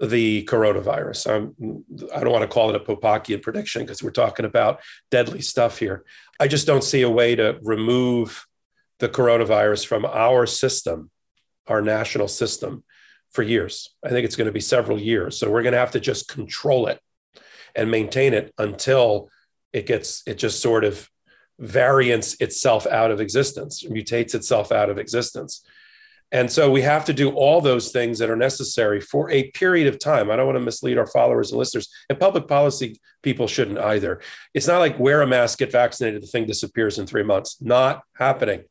[0.00, 1.30] the coronavirus.
[1.30, 5.40] I'm, I don't want to call it a Popokian prediction because we're talking about deadly
[5.40, 6.04] stuff here.
[6.38, 8.46] I just don't see a way to remove
[8.98, 11.10] the coronavirus from our system,
[11.66, 12.84] our national system,
[13.36, 13.94] for years.
[14.02, 15.38] I think it's going to be several years.
[15.38, 16.98] So we're going to have to just control it
[17.76, 19.28] and maintain it until
[19.72, 21.08] it gets, it just sort of
[21.58, 25.62] variants itself out of existence, mutates itself out of existence.
[26.32, 29.86] And so we have to do all those things that are necessary for a period
[29.86, 30.30] of time.
[30.30, 34.20] I don't want to mislead our followers and listeners, and public policy people shouldn't either.
[34.54, 37.60] It's not like wear a mask, get vaccinated, the thing disappears in three months.
[37.60, 38.64] Not happening.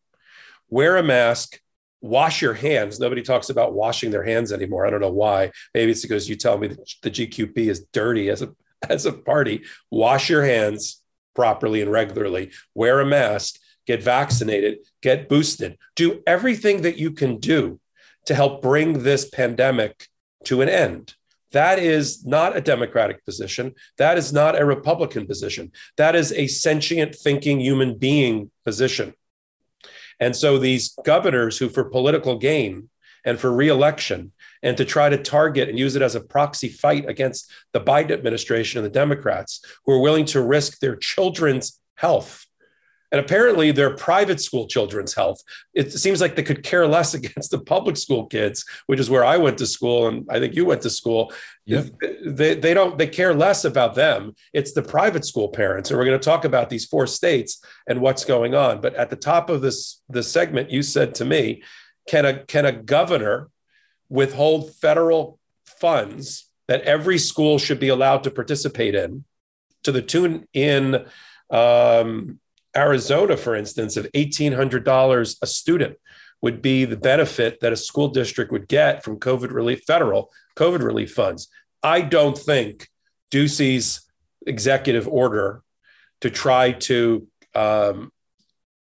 [0.69, 1.62] Wear a mask,
[2.06, 3.00] wash your hands.
[3.00, 4.86] Nobody talks about washing their hands anymore.
[4.86, 5.52] I don't know why.
[5.74, 8.54] Maybe it's because you tell me the GQP is dirty as a
[8.89, 9.63] as a party.
[9.91, 11.02] Wash your hands
[11.34, 12.52] properly and regularly.
[12.74, 17.80] Wear a mask get vaccinated, get boosted, do everything that you can do
[18.26, 20.08] to help bring this pandemic
[20.46, 21.13] to an end.
[21.52, 23.76] That is not a Democratic position.
[23.98, 25.72] That is not a Republican position.
[25.98, 29.13] That is a sentient thinking human being position.
[30.19, 32.89] And so these governors who, for political gain
[33.25, 37.08] and for reelection, and to try to target and use it as a proxy fight
[37.08, 42.45] against the Biden administration and the Democrats who are willing to risk their children's health
[43.12, 45.41] And apparently, their private school children's health.
[45.74, 49.24] It seems like they could care less against the public school kids, which is where
[49.24, 51.32] I went to school, and I think you went to school.
[51.65, 51.88] Yep.
[52.26, 54.36] They, they don't they care less about them.
[54.54, 58.02] It's the private school parents, and we're going to talk about these four states and
[58.02, 58.82] what's going on.
[58.82, 61.63] But at the top of this this segment, you said to me,
[62.08, 63.50] "Can a can a governor
[64.10, 69.26] withhold federal funds that every school should be allowed to participate in,
[69.84, 71.06] to the tune in."
[71.50, 72.39] Um,
[72.76, 75.98] Arizona, for instance, of $1,800 a student
[76.42, 80.84] would be the benefit that a school district would get from COVID relief, federal COVID
[80.84, 81.48] relief funds.
[81.82, 82.88] I don't think
[83.32, 84.02] Ducey's
[84.46, 85.62] executive order
[86.22, 88.12] to try to um,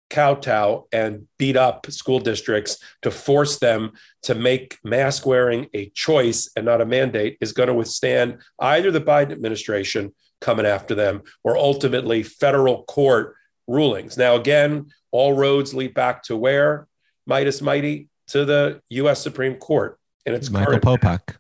[0.10, 6.52] kowtow and beat up school districts to force them to make mask wearing a choice
[6.56, 11.24] and not a mandate is going to withstand either the Biden administration coming after them
[11.44, 13.36] or ultimately federal court
[13.68, 14.18] rulings.
[14.18, 16.88] Now, again, all roads lead back to where?
[17.30, 19.22] Meidas Mighty to the U.S.
[19.22, 19.98] Supreme Court.
[20.26, 21.02] And it's Michael current.
[21.02, 21.36] Popok.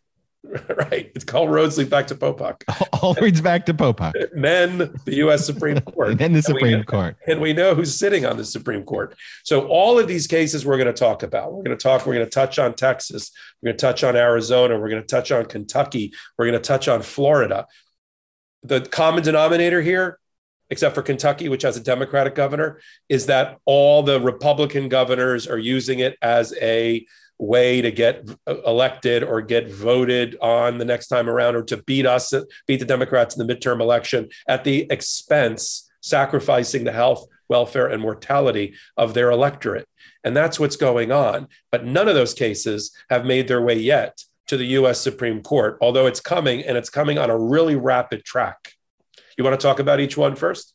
[0.91, 1.09] right.
[1.15, 2.63] It's called roads lead back to Popok.
[3.01, 4.13] All leads back to Popok.
[4.33, 5.45] And then the U.S.
[5.45, 6.09] Supreme Court.
[6.09, 7.15] and then the And we Supreme know- Court.
[7.27, 9.15] And we know who's sitting on the Supreme Court.
[9.43, 11.53] So all of these cases we're going to talk about.
[11.53, 13.31] We're going to talk, we're going to touch on Texas.
[13.61, 14.77] We're going to touch on Arizona.
[14.77, 16.13] We're going to touch on Kentucky.
[16.37, 17.65] We're going to touch on Florida.
[18.63, 20.19] The common denominator here,
[20.69, 25.57] except for Kentucky, which has a Democratic governor, is that all the Republican governors are
[25.57, 27.05] using it as a
[27.39, 28.29] way to get
[28.65, 32.33] elected or get voted on the next time around or to beat us,
[32.67, 38.01] beat the Democrats in the midterm election at the expense, sacrificing the health, welfare, and
[38.01, 39.87] mortality of their electorate.
[40.23, 41.47] And that's what's going on.
[41.71, 45.77] But none of those cases have made their way yet to the US Supreme Court,
[45.81, 48.72] although it's coming and it's coming on a really rapid track.
[49.37, 50.73] You want to talk about each one first?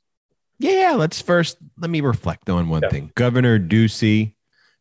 [0.58, 2.88] Yeah, let's first let me reflect on one Yeah.
[2.90, 3.12] thing.
[3.14, 4.34] Governor Ducey,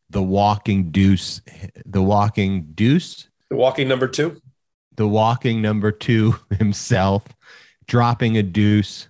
[0.10, 1.42] the walking deuce,
[1.86, 4.42] the walking deuce, The walking number two.
[4.96, 7.24] the walking number two himself,
[7.88, 9.08] dropping a deuce.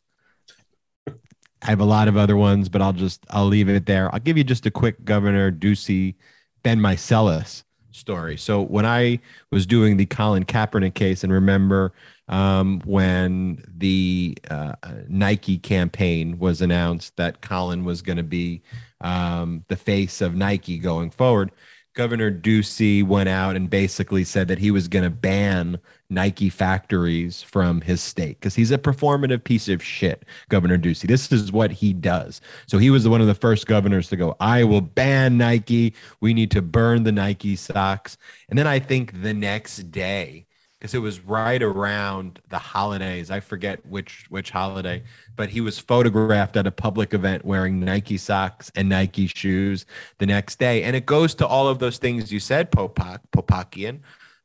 [1.07, 4.13] I have a lot of other ones, but I'll just I'll leave it there.
[4.13, 6.15] I'll give you just a quick Governor Ducey,
[6.63, 8.37] Ben Meiselas story.
[8.37, 9.19] So when I
[9.51, 11.93] was doing the Colin Kaepernick case, and remember
[12.27, 14.73] um, when the uh,
[15.07, 18.61] Nike campaign was announced that Colin was going to be
[19.01, 21.51] um, the face of Nike going forward,
[21.93, 27.41] Governor Ducey went out and basically said that he was going to ban Nike factories
[27.41, 31.07] from his state because he's a performative piece of shit, Governor Ducey.
[31.07, 32.39] This is what he does.
[32.67, 35.95] So he was one of the first governors to go, I will ban Nike.
[36.21, 38.17] We need to burn the Nike socks.
[38.49, 40.46] And then I think the next day,
[40.79, 45.03] because it was right around the holidays, I forget which which holiday,
[45.35, 49.85] but he was photographed at a public event wearing Nike socks and Nike shoes
[50.19, 50.83] the next day.
[50.83, 53.99] And it goes to all of those things you said, Popok, Popokian,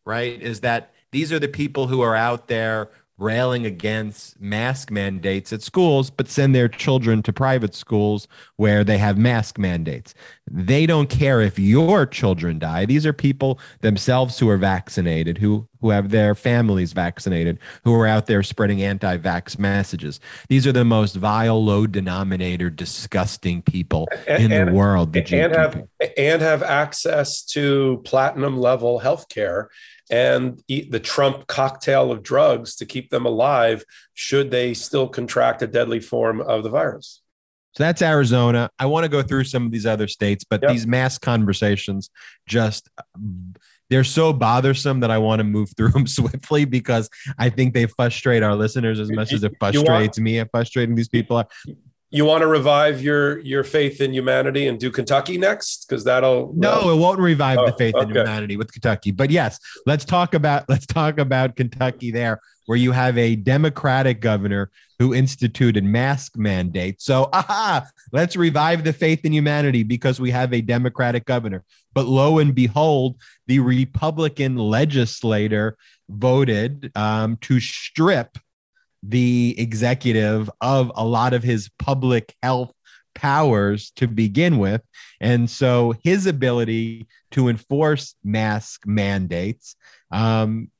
[0.05, 0.41] right?
[0.41, 2.91] Is that these are the people who are out there
[3.23, 8.99] railing against mask mandates at schools, but send their children to private schools where they
[8.99, 10.13] have mask mandates.
[10.51, 12.85] They don't care if your children die.
[12.85, 18.07] These are people themselves who are vaccinated, who who have their families vaccinated, who are
[18.07, 20.21] out there spreading anti-vax messages.
[20.49, 25.13] These are the most vile, low denominator, disgusting people And- in and- the world.
[25.13, 25.83] The and have
[26.17, 29.71] and have access to platinum level health care
[30.13, 35.63] and eat the Trump cocktail of drugs to keep them alive should they still contract
[35.63, 37.23] a deadly form of the virus.
[37.75, 38.69] So that's Arizona.
[38.79, 40.71] I want to go through some of these other states, but Yep.
[40.71, 42.11] these mass conversations
[42.47, 42.91] just
[43.89, 47.87] they're so bothersome that I want to move through them swiftly because I think they
[47.87, 51.39] frustrate our listeners as much as it frustrates me at frustrating these people.
[51.39, 51.47] are.
[52.15, 56.53] You want to revive your your faith in humanity and do Kentucky next because that'll
[56.55, 59.13] No, it won't revive the Oh, faith in humanity with Kentucky.
[59.13, 64.21] But yes, let's talk about let's talk about Kentucky there, where you have a Democratic
[64.21, 67.05] governor who instituted mask mandates.
[67.05, 71.65] So, aha, let's revive the faith in humanity because we have a Democratic governor.
[71.95, 75.77] But lo and behold, the Republican legislator
[76.09, 78.39] voted um, to strip
[79.03, 82.73] the executive of a lot of his public health
[83.15, 84.83] powers to begin with.
[85.21, 89.77] And so his ability to enforce mask mandates
[90.11, 90.71] um,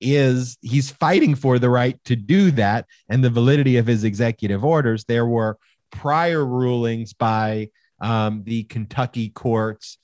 [0.00, 4.64] is he's fighting for the right to do that and the validity of his executive
[4.64, 5.04] orders.
[5.04, 5.58] There were
[5.90, 7.68] prior rulings by
[8.00, 9.98] um, the Kentucky courts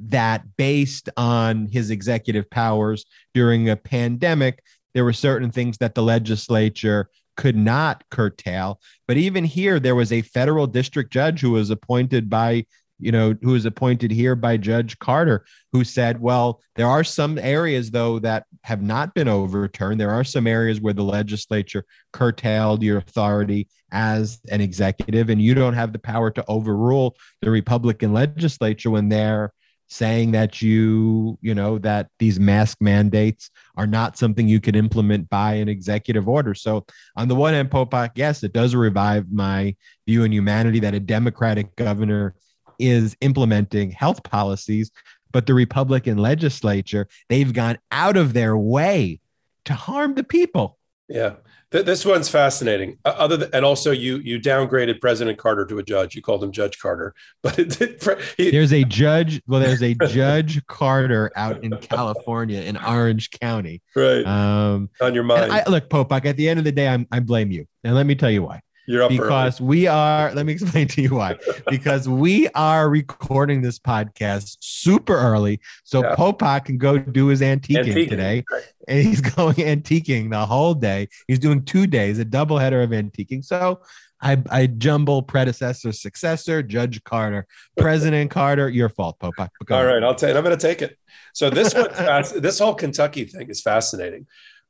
[0.00, 4.62] that, based on his executive powers during a pandemic,
[4.94, 8.80] there were certain things that the legislature could not curtail.
[9.06, 12.64] But even here, there was a federal district judge who was appointed by
[12.98, 17.38] you know, who was appointed here by Judge Carter, who said, well, there are some
[17.38, 20.00] areas, though, that have not been overturned.
[20.00, 25.54] There are some areas where the legislature curtailed your authority as an executive, and you
[25.54, 29.52] don't have the power to overrule the Republican legislature when they're
[29.88, 35.28] saying that you, you know, that these mask mandates are not something you can implement
[35.30, 36.54] by an executive order.
[36.54, 36.84] So,
[37.16, 39.74] on the one hand, Popok, yes, it does revive my
[40.06, 42.34] view in humanity that a Democratic governor
[42.78, 44.90] is implementing health policies,
[45.32, 49.20] but the Republican legislature, they've gone out of their way
[49.64, 50.78] to harm the people.
[51.08, 51.34] Yeah.
[51.70, 52.98] This one's fascinating.
[53.04, 56.14] Uh, other than, and also you you downgraded President Carter to a judge.
[56.14, 59.42] You called him Judge Carter, but it, it, he, there's a judge.
[59.46, 63.82] Well, there's a Judge Carter out in California in Orange County.
[63.94, 64.24] Right.
[64.24, 65.52] Um, on your mind.
[65.52, 66.24] I, look, Popok.
[66.24, 68.42] At the end of the day, I'm I blame you, and let me tell you
[68.42, 68.60] why.
[68.88, 69.68] You're up because early.
[69.68, 70.32] we are.
[70.32, 71.36] Let me explain to you why.
[71.68, 76.58] because we are recording this podcast super early, so yeah.
[76.60, 78.08] Can go do his antiquing, antiquing.
[78.08, 78.44] today,
[78.88, 81.08] and he's going antiquing the whole day.
[81.26, 83.44] He's doing two days, a double header of antiquing.
[83.44, 83.82] So
[84.22, 88.70] I, I jumble predecessor, successor, Judge Carter, President Carter.
[88.70, 89.50] Your fault, Popok.
[89.70, 90.34] All right, I'll take.
[90.34, 90.96] I'm going to take it.
[91.34, 91.90] So this one,
[92.40, 94.26] this whole Kentucky thing is fascinating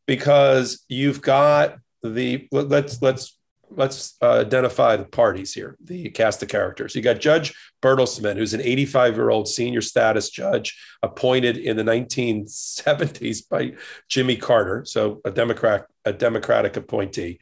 [0.07, 3.38] because you've got the let's let's
[3.71, 6.95] let's uh, identify the parties here, the cast of characters.
[6.95, 11.83] You got Judge Bertelsman, who's an 85 year old senior status judge appointed in the
[11.83, 13.73] 1970s by
[14.09, 17.39] Jimmy Carter, so a Democrat, a Democratic appointee.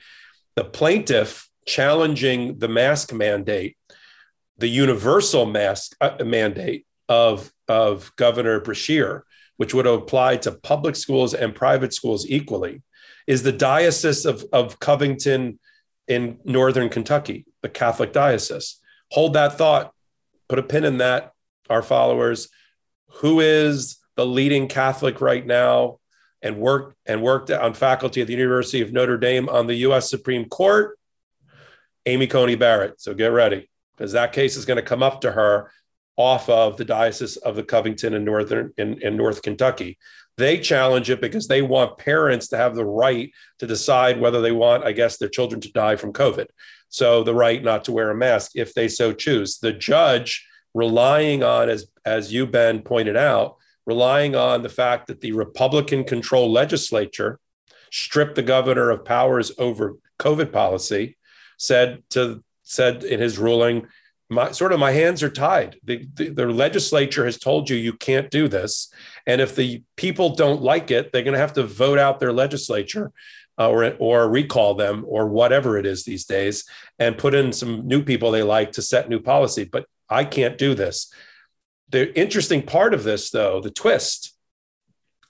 [0.57, 3.77] The plaintiff challenging the mask mandate,
[4.59, 9.23] the universal mask uh, mandate of, of Governor Beshear,
[9.57, 12.83] which would apply to public schools and private schools equally,
[13.27, 15.59] is the Diocese of, of Covington
[16.09, 18.81] in northern Kentucky, the Catholic diocese.
[19.13, 19.93] Hold that thought,
[20.49, 21.33] put a pin in that,
[21.69, 22.49] our followers.
[23.21, 25.99] Who is the leading Catholic right now
[26.43, 30.09] and worked and worked on faculty at the University of Notre Dame on the US
[30.11, 30.99] Supreme Court?
[32.07, 33.01] Amy Coney Barrett.
[33.01, 35.71] So get ready because that case is going to come up to her
[36.17, 39.99] off of the diocese of the Covington in northern in, in North Kentucky.
[40.37, 44.53] They challenge it because they want parents to have the right to decide whether they
[44.53, 46.47] want, I guess, their children to die from COVID.
[46.89, 49.59] So the right not to wear a mask if they so choose.
[49.59, 53.57] The judge relying on, as as you Ben pointed out,
[53.87, 57.41] relying on the fact that the Republican controlled legislature
[57.91, 61.17] stripped the governor of powers over COVID policy,
[61.57, 63.87] said to said in his ruling,
[64.29, 65.77] my sort of my hands are tied.
[65.85, 68.93] The, the, the, legislature has told you you can't do this,
[69.27, 72.33] and if the people don't like it, they're going to have to vote out their
[72.33, 73.13] legislature,
[73.59, 76.65] uh, or or recall them, or whatever it is these days,
[76.99, 79.65] and put in some new people they like to set new policy.
[79.65, 81.13] But I can't do this.
[81.89, 84.35] The interesting part of this, though, the twist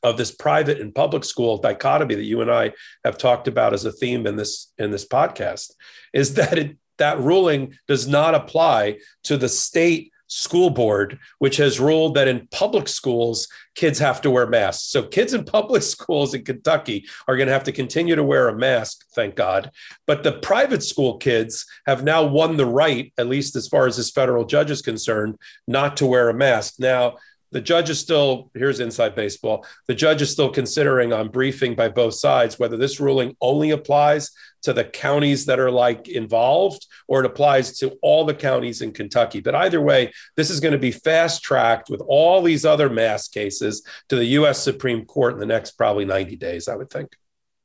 [0.03, 2.73] of this private and public school dichotomy that you and I
[3.05, 5.73] have talked about as a theme in this in this podcast,
[6.13, 11.81] is that it that ruling does not apply to the state school board, which has
[11.81, 14.85] ruled that in public schools, kids have to wear masks.
[14.85, 18.49] So, kids in public schools in Kentucky are going to have to continue to wear
[18.49, 19.71] a mask, thank God.
[20.07, 23.97] But the private school kids have now won the right, at least as far as
[23.97, 26.75] this federal judge is concerned, not to wear a mask.
[26.79, 27.17] Now,
[27.53, 31.89] the judge is still here's inside baseball the judge is still considering on briefing by
[31.89, 34.31] both sides whether this ruling only applies
[34.67, 38.91] to the counties that are like involved or it applies to all the counties in
[38.91, 39.41] kentucky.
[39.41, 43.29] But either way this is going to be fast tracked with all these other mass
[43.29, 47.13] cases to the us supreme court in the next probably 90 days i would think.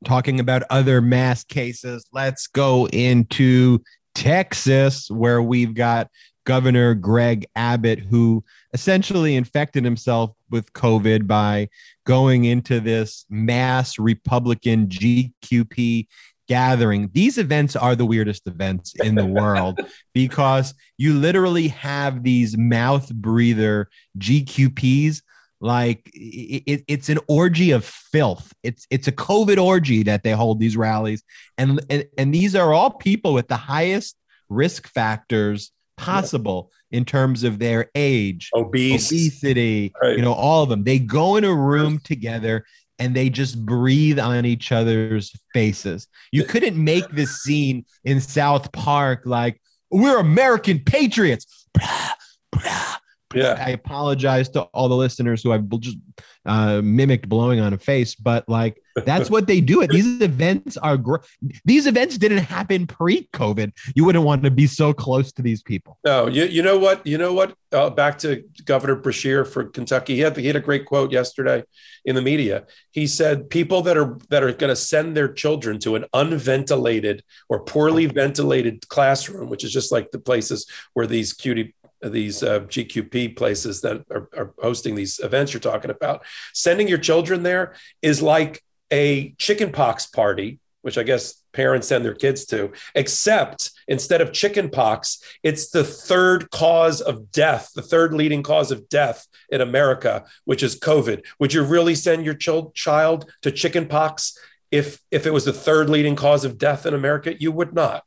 [0.04, 3.80] Talking about other mass cases let's go into
[4.14, 6.08] texas where we've got
[6.44, 11.68] Governor Greg Abbott, who essentially infected himself with COVID by
[12.04, 16.08] going into this mass Republican GQP
[16.48, 17.10] gathering.
[17.12, 19.80] These events are the weirdest events in the world
[20.14, 23.88] because you literally have these mouth breather
[24.18, 25.22] GQPs.
[25.60, 28.52] Like it, it's an orgy of filth.
[28.62, 31.22] It's it's a COVID orgy that they hold these rallies,
[31.56, 34.16] and and, and these are all people with the highest
[34.48, 36.98] risk factors possible yeah.
[36.98, 39.06] in terms of their age, Obese.
[39.06, 40.16] obesity, right.
[40.16, 40.82] you know, all of them.
[40.82, 42.64] They go in a room together
[42.98, 46.08] and they just breathe on each other's faces.
[46.30, 51.66] You couldn't make this scene in South Park like we're American patriots.
[51.74, 52.10] Blah,
[52.52, 52.96] blah,
[53.34, 53.62] Yeah.
[53.64, 55.98] I apologize to all the listeners who I've just
[56.44, 59.80] uh, mimicked blowing on a face, but like that's what they do.
[59.82, 61.18] It these events are gr-
[61.64, 63.72] these events didn't happen pre-COVID.
[63.94, 65.98] You wouldn't want to be so close to these people.
[66.04, 67.06] No, you, you know what?
[67.06, 67.54] You know what?
[67.70, 70.16] Uh, back to Governor Beshear for Kentucky.
[70.16, 71.64] He had, he had a great quote yesterday
[72.04, 72.66] in the media.
[72.90, 77.22] He said, "People that are that are going to send their children to an unventilated
[77.48, 82.60] or poorly ventilated classroom, which is just like the places where these cutie these uh,
[82.60, 87.74] GQP places that are, are hosting these events you're talking about, sending your children there
[88.00, 94.20] is like a chickenpox party." Which I guess parents send their kids to, except instead
[94.20, 99.60] of chickenpox, it's the third cause of death, the third leading cause of death in
[99.60, 101.24] America, which is COVID.
[101.38, 104.36] Would you really send your ch- child to chickenpox
[104.70, 107.34] if if it was the third leading cause of death in America?
[107.38, 108.04] You would not.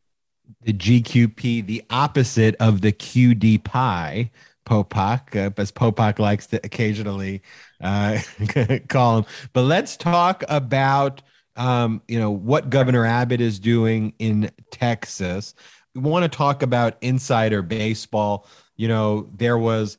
[0.62, 4.32] The GQP, the opposite of the QD pie.
[4.66, 7.44] Popok, uh, as Popok likes to occasionally
[7.82, 8.18] uh,
[8.90, 9.26] call him.
[9.54, 11.22] But let's talk about
[11.56, 15.54] um, you know what Governor Abbott is doing in Texas.
[15.94, 18.48] We want to talk about insider baseball.
[18.76, 19.98] You know, there was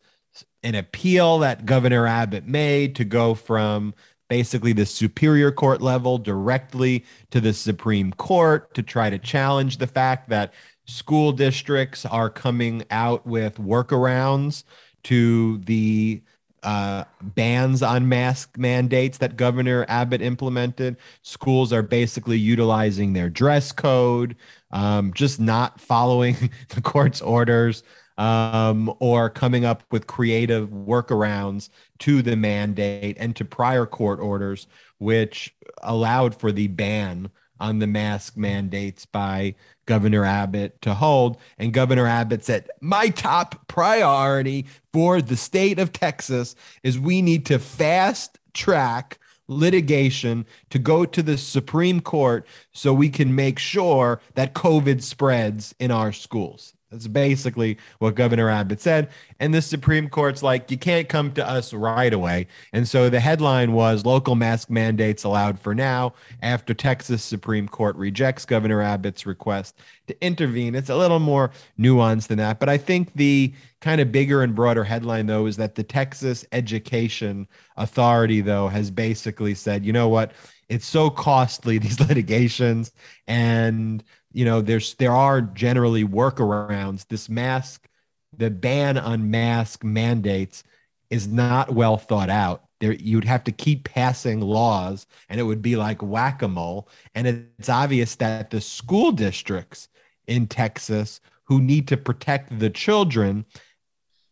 [0.63, 3.95] an appeal that Governor Abbott made to go from
[4.29, 9.87] basically the superior court level directly to the Supreme Court to try to challenge the
[9.87, 10.53] fact that
[10.87, 14.65] school districts are coming out with workarounds
[15.05, 16.21] to the
[16.63, 20.97] uh, bans on mask mandates that Governor Abbott implemented.
[21.23, 24.37] Schools are basically utilizing their dress code,
[24.73, 27.85] um, just not following the court's orders,
[28.19, 31.69] um, or coming up with creative workarounds
[32.01, 34.67] to the mandate and to prior court orders,
[34.99, 39.55] which allowed for the ban on the mask mandates by
[39.87, 41.39] Governor Abbott to hold.
[41.59, 47.47] And Governor Abbott said, My top priority for the state of Texas is we need
[47.47, 49.19] to fast track
[49.49, 55.75] litigation to go to the Supreme Court so we can make sure that COVID spreads
[55.79, 56.75] in our schools.
[56.97, 59.11] That's basically what Governor Abbott said.
[59.39, 62.47] And the Supreme Court's like, you can't come to us right away.
[62.73, 67.97] And so the headline was local mask mandates allowed for now after Texas Supreme Court
[67.97, 70.75] rejects Governor Abbott's request to intervene.
[70.75, 72.59] It's a little more nuanced than that.
[72.59, 76.47] But I think the kind of bigger and broader headline, though, is that the Texas
[76.53, 80.33] Education Authority, though, has basically said, you know what?
[80.69, 82.93] It's so costly, these litigations.
[83.27, 84.03] And
[84.33, 87.07] you know there's there are generally workarounds.
[87.09, 87.89] This mask
[88.37, 90.63] the ban on mask mandates
[91.11, 92.65] is not well thought out.
[92.81, 96.89] There you'd have to keep passing laws and it would be like whack-a-mole.
[97.15, 99.89] And it's obvious that the school districts
[100.27, 103.47] in Texas who need to protect the children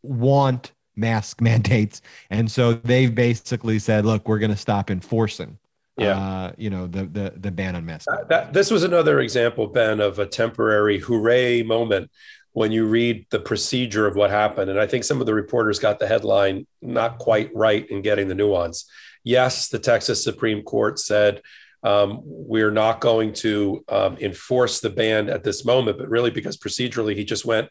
[0.02, 2.02] want mask mandates.
[2.30, 5.58] And so they've basically said look we're going to stop enforcing
[5.96, 6.18] yeah.
[6.18, 8.08] Uh, you know, the the the ban on masks.
[8.08, 12.10] Uh, that, this was another example, Ben, of a temporary hooray moment
[12.52, 14.70] when you read the procedure of what happened.
[14.70, 18.28] And I think some of the reporters got the headline not quite right in getting
[18.28, 18.88] the nuance.
[19.24, 21.42] Yes, the Texas Supreme Court said
[21.82, 26.56] um, we're not going to um, enforce the ban at this moment, but really because
[26.56, 27.68] procedurally he just went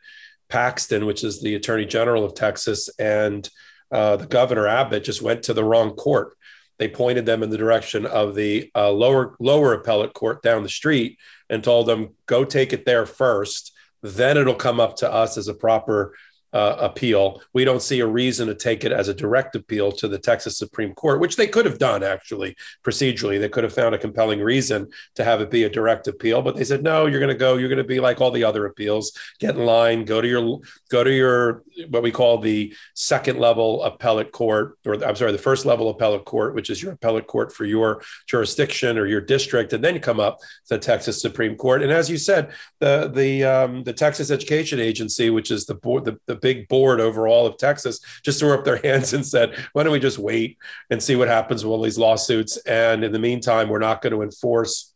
[0.49, 3.49] Paxton, which is the Attorney General of Texas, and
[3.91, 6.35] uh, the Governor Abbott just went to the wrong court
[6.79, 10.69] they pointed them in the direction of the uh, lower lower appellate court down the
[10.69, 11.17] street
[11.49, 13.71] and told them go take it there first.
[14.01, 16.13] Then it'll come up to us as a proper
[16.53, 17.41] uh, appeal.
[17.53, 20.57] We don't see a reason to take it as a direct appeal to the Texas
[20.57, 23.39] Supreme Court, which they could have done actually procedurally.
[23.39, 26.55] They could have found a compelling reason to have it be a direct appeal, but
[26.55, 27.07] they said no.
[27.07, 27.57] You're going to go.
[27.57, 29.17] You're going to be like all the other appeals.
[29.39, 30.05] Get in line.
[30.05, 35.03] Go to your go to your what we call the second level appellate court, or
[35.03, 38.97] I'm sorry, the first level appellate court, which is your appellate court for your jurisdiction
[38.97, 41.81] or your district, and then come up to the Texas Supreme Court.
[41.81, 46.05] And as you said, the the um, the Texas Education Agency, which is the board
[46.05, 49.57] the, the big board over all of Texas just threw up their hands and said,
[49.73, 50.59] why don't we just wait
[50.91, 52.57] and see what happens with all these lawsuits?
[52.57, 54.93] And in the meantime, we're not going to enforce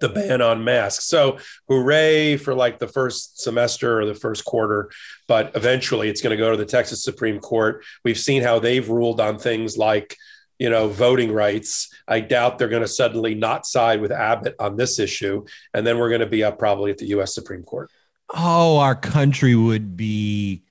[0.00, 1.04] the ban on masks.
[1.04, 1.38] So
[1.68, 4.90] hooray for like the first semester or the first quarter,
[5.28, 7.84] but eventually it's going to go to the Texas Supreme Court.
[8.04, 10.16] We've seen how they've ruled on things like
[10.58, 11.92] you know, voting rights.
[12.06, 15.44] I doubt they're going to suddenly not side with Abbott on this issue.
[15.74, 17.90] And then we're going to be up probably at the US Supreme Court
[18.32, 20.62] oh, our country would be.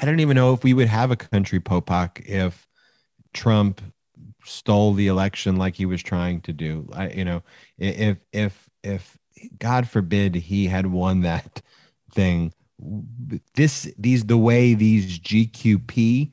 [0.00, 2.68] I don't even know if we would have a country, Popok, if
[3.32, 3.80] Trump
[4.44, 6.88] stole the election like he was trying to do.
[6.92, 7.42] I, you know,
[7.78, 9.16] if if if
[9.58, 11.62] God forbid he had won that
[12.12, 12.52] thing
[13.54, 16.32] this these the way these GQP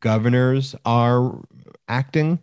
[0.00, 1.40] governors are
[1.88, 2.38] acting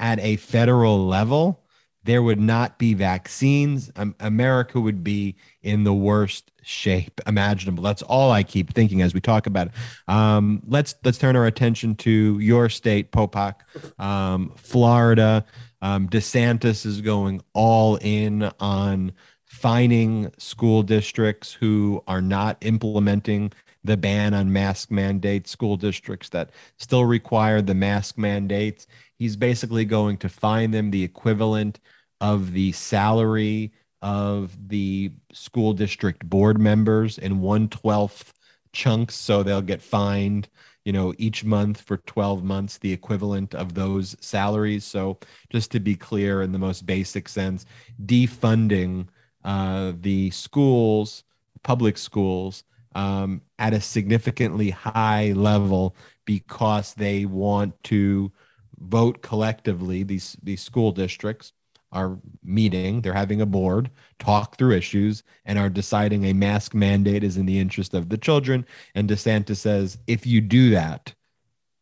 [0.00, 1.64] at a federal level,
[2.08, 3.90] there would not be vaccines.
[3.96, 7.82] Um, America would be in the worst shape imaginable.
[7.82, 9.72] That's all I keep thinking as we talk about it.
[10.10, 13.56] Um, let's let's turn our attention to your state, Popok,
[14.02, 15.44] um, Florida.
[15.82, 19.12] Um, DeSantis is going all in on
[19.44, 23.52] fining school districts who are not implementing
[23.84, 28.86] the ban on mask mandates, school districts that still require the mask mandates.
[29.18, 31.80] He's basically going to fine them the equivalent
[32.20, 38.32] of the salary of the school district board members in one twelfth
[38.72, 39.14] chunks.
[39.16, 40.48] So they'll get fined,
[40.84, 44.84] you know, each month for 12 months, the equivalent of those salaries.
[44.84, 45.18] So
[45.50, 47.66] just to be clear, in the most basic sense,
[48.04, 49.08] defunding
[49.44, 51.24] uh, the schools,
[51.62, 52.64] public schools,
[52.94, 58.32] um, at a significantly high level because they want to
[58.78, 60.02] vote collectively.
[60.02, 61.52] These these school districts
[61.92, 67.24] are meeting, they're having a board, talk through issues, and are deciding a mask mandate
[67.24, 68.66] is in the interest of the children.
[68.94, 71.14] And DeSantis says, if you do that,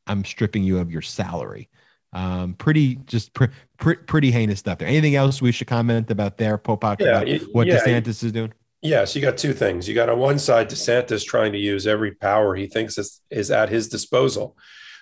[0.07, 1.69] I'm stripping you of your salary.
[2.13, 3.47] Um, pretty, just pr-
[3.79, 4.89] pr- pretty heinous stuff there.
[4.89, 8.55] Anything else we should comment about there, Popok, yeah, about what yeah, DeSantis is doing?
[8.83, 9.89] Yes, you got two things.
[9.89, 13.51] You got on one side DeSantis trying to use every power he thinks is, is
[13.51, 14.57] at his disposal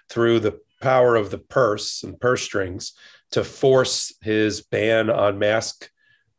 [0.09, 2.94] through the power of the purse and purse strings
[3.35, 5.91] to force his ban on mask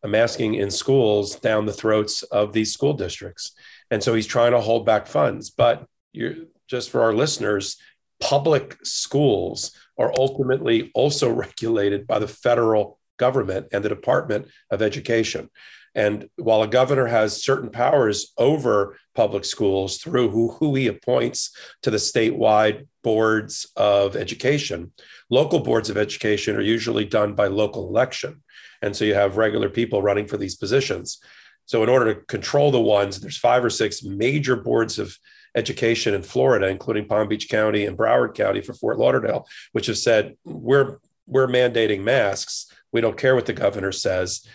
[0.01, 3.51] uh, masking in schools down the throats of these school districts.
[3.91, 5.49] And so he's trying to hold back funds.
[5.49, 6.35] But you're
[6.69, 7.75] just for our listeners,
[8.21, 15.49] public schools are ultimately also regulated by the federal government and the Department of Education.
[15.95, 21.55] And while a governor has certain powers over public schools through who, who he appoints
[21.83, 24.91] to the statewide boards of education,
[25.29, 28.43] local boards of education are usually done by local election.
[28.81, 31.19] And so you have regular people running for these positions.
[31.67, 35.17] So, in order to control the ones, there's five or six major boards of
[35.55, 39.97] education in Florida, including Palm Beach County and Broward County for Fort Lauderdale, which have
[39.97, 42.71] said, we're, we're mandating masks.
[42.91, 44.45] We don't care what the governor says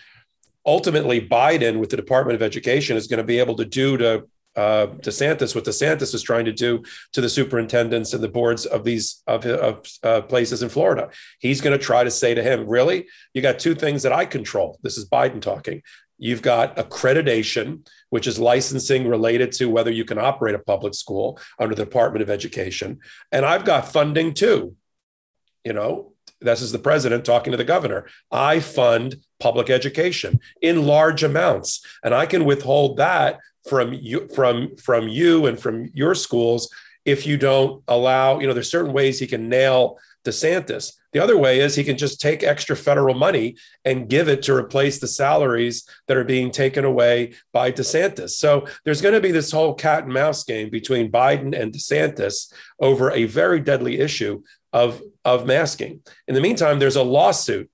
[0.65, 4.27] ultimately Biden with the Department of Education is going to be able to do to
[4.55, 6.83] uh, DeSantis what DeSantis is trying to do
[7.13, 11.09] to the superintendents and the boards of these of, of uh, places in Florida.
[11.39, 14.25] He's going to try to say to him, "Really, you got two things that I
[14.25, 15.81] control." This is Biden talking.
[16.17, 21.39] You've got accreditation, which is licensing related to whether you can operate a public school
[21.57, 22.99] under the Department of Education,
[23.31, 24.75] and I've got funding too.
[25.63, 28.07] You know, this is the president talking to the governor.
[28.31, 34.75] I fund public education in large amounts, and I can withhold that from you from
[34.77, 36.69] from you and from your schools
[37.05, 38.39] if you don't allow.
[38.39, 40.93] You know, there's certain ways he can nail DeSantis.
[41.13, 44.55] The other way is he can just take extra federal money and give it to
[44.55, 48.31] replace the salaries that are being taken away by DeSantis.
[48.31, 52.53] So there's going to be this whole cat and mouse game between Biden and DeSantis
[52.79, 56.01] over a very deadly issue of, of masking.
[56.27, 57.69] In the meantime, there's a lawsuit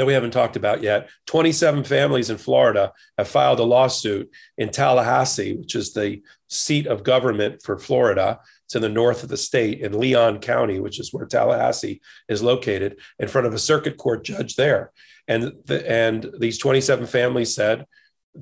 [0.00, 1.10] that we haven't talked about yet.
[1.26, 7.04] 27 families in Florida have filed a lawsuit in Tallahassee, which is the seat of
[7.04, 8.40] government for Florida.
[8.64, 12.42] It's in the north of the state in Leon County, which is where Tallahassee is
[12.42, 14.90] located, in front of a circuit court judge there.
[15.28, 17.84] And, the, and these 27 families said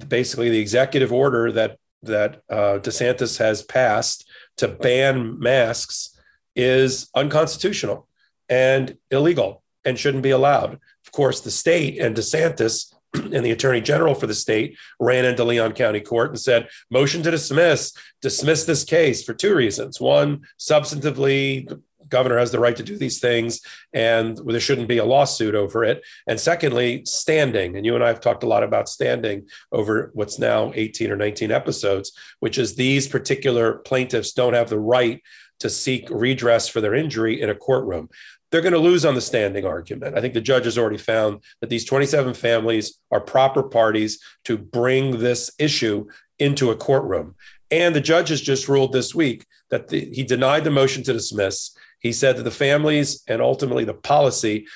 [0.06, 6.16] basically the executive order that, that uh, DeSantis has passed to ban masks
[6.54, 8.06] is unconstitutional
[8.48, 10.78] and illegal and shouldn't be allowed.
[11.08, 15.42] Of course, the state and DeSantis and the attorney general for the state ran into
[15.42, 20.02] Leon County Court and said, motion to dismiss, dismiss this case for two reasons.
[20.02, 21.80] One, substantively, the
[22.10, 23.62] governor has the right to do these things
[23.94, 26.02] and there shouldn't be a lawsuit over it.
[26.26, 27.78] And secondly, standing.
[27.78, 31.16] And you and I have talked a lot about standing over what's now 18 or
[31.16, 35.22] 19 episodes, which is these particular plaintiffs don't have the right
[35.60, 38.08] to seek redress for their injury in a courtroom.
[38.50, 40.16] They're going to lose on the standing argument.
[40.16, 44.56] I think the judge has already found that these 27 families are proper parties to
[44.56, 46.06] bring this issue
[46.38, 47.34] into a courtroom.
[47.70, 51.12] And the judge has just ruled this week that the, he denied the motion to
[51.12, 51.76] dismiss.
[52.00, 54.66] He said that the families and ultimately the policy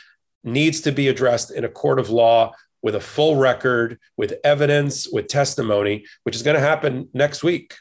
[0.44, 2.52] needs to be addressed in a court of law
[2.82, 7.74] with a full record, with evidence, with testimony, which is going to happen next week.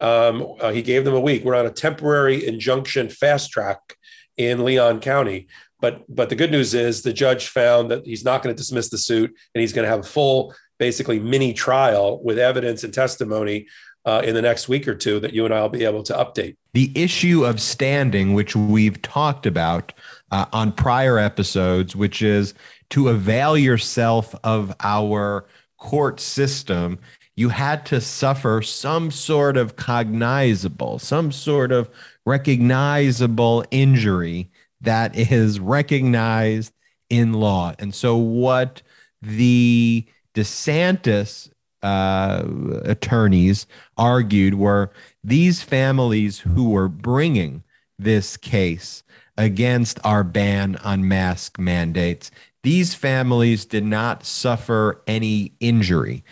[0.00, 1.44] Um, uh, he gave them a week.
[1.44, 3.96] We're on a temporary injunction fast track
[4.36, 5.48] in Leon County.
[5.80, 8.88] But but the good news is the judge found that he's not going to dismiss
[8.88, 12.94] the suit and he's going to have a full, basically mini trial with evidence and
[12.94, 13.66] testimony
[14.06, 16.14] uh, in the next week or two that you and I will be able to
[16.14, 16.56] update.
[16.72, 19.92] The issue of standing, which we've talked about
[20.30, 22.54] uh, on prior episodes, which is
[22.90, 25.46] to avail yourself of our
[25.78, 26.98] court system,
[27.34, 31.90] you had to suffer some sort of cognizable, some sort of
[32.26, 34.50] recognizable injury
[34.80, 36.72] that is recognized
[37.08, 37.74] in law.
[37.78, 38.82] And so, what
[39.22, 40.04] the
[40.34, 41.50] DeSantis
[41.82, 42.44] uh,
[42.84, 43.66] attorneys
[43.96, 44.90] argued were
[45.22, 47.62] these families who were bringing
[47.98, 49.02] this case
[49.38, 52.30] against our ban on mask mandates,
[52.62, 56.24] these families did not suffer any injury.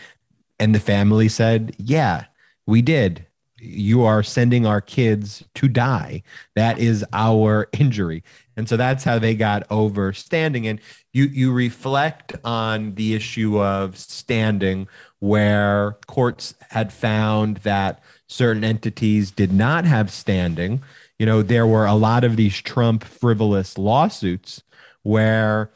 [0.58, 2.26] And the family said, Yeah,
[2.66, 3.26] we did.
[3.64, 6.22] You are sending our kids to die.
[6.54, 8.22] That is our injury.
[8.56, 10.66] And so that's how they got over standing.
[10.66, 10.80] And
[11.12, 14.86] you you reflect on the issue of standing
[15.18, 20.82] where courts had found that certain entities did not have standing.
[21.18, 24.62] You know, there were a lot of these Trump frivolous lawsuits
[25.02, 25.70] where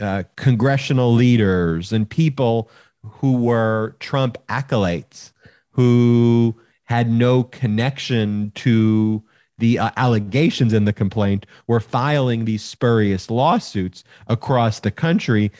[0.00, 2.70] uh, congressional leaders and people
[3.02, 5.32] who were Trump acolytes
[5.72, 6.54] who
[6.90, 9.22] had no connection to
[9.58, 15.52] the uh, allegations in the complaint were filing these spurious lawsuits across the country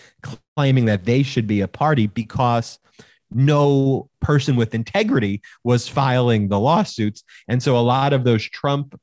[0.57, 2.81] claiming that they should be a party because
[3.31, 7.23] no person with integrity was filing the lawsuits.
[7.47, 9.01] And so a lot of those trump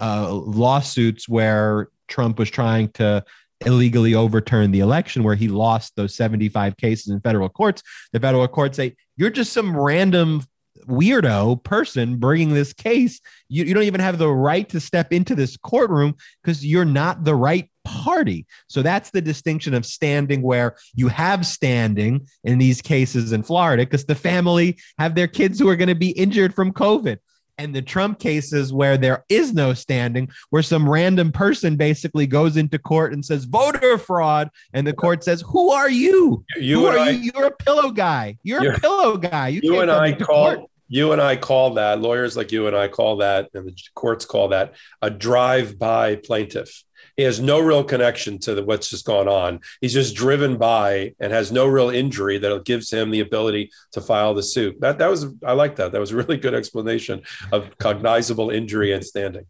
[0.00, 3.22] uh, lawsuits where trump was trying to
[3.66, 8.46] illegally overturn the election where he lost those 75 cases in federal courts the federal
[8.46, 10.42] courts say you're just some random
[10.86, 13.20] weirdo person bringing this case.
[13.48, 17.24] You, you don't even have the right to step into this courtroom because you're not
[17.24, 18.46] the right party.
[18.68, 23.84] So that's the distinction of standing where you have standing in these cases in Florida
[23.84, 27.18] because the family have their kids who are going to be injured from COVID.
[27.58, 32.58] And the Trump cases where there is no standing, where some random person basically goes
[32.58, 36.44] into court and says voter fraud, and the court says, "Who are you?
[36.58, 37.32] You, Who are I, you?
[37.34, 38.36] You're a pillow guy.
[38.42, 39.48] You're, You're- a pillow guy.
[39.48, 42.52] You, you can't and I into call court." You and I call that lawyers like
[42.52, 46.84] you and I call that, and the courts call that a drive-by plaintiff.
[47.16, 49.60] He has no real connection to the, what's just gone on.
[49.80, 54.02] He's just driven by and has no real injury that gives him the ability to
[54.02, 54.80] file the suit.
[54.80, 55.92] That that was I like that.
[55.92, 57.22] That was a really good explanation
[57.52, 59.46] of cognizable injury and standing.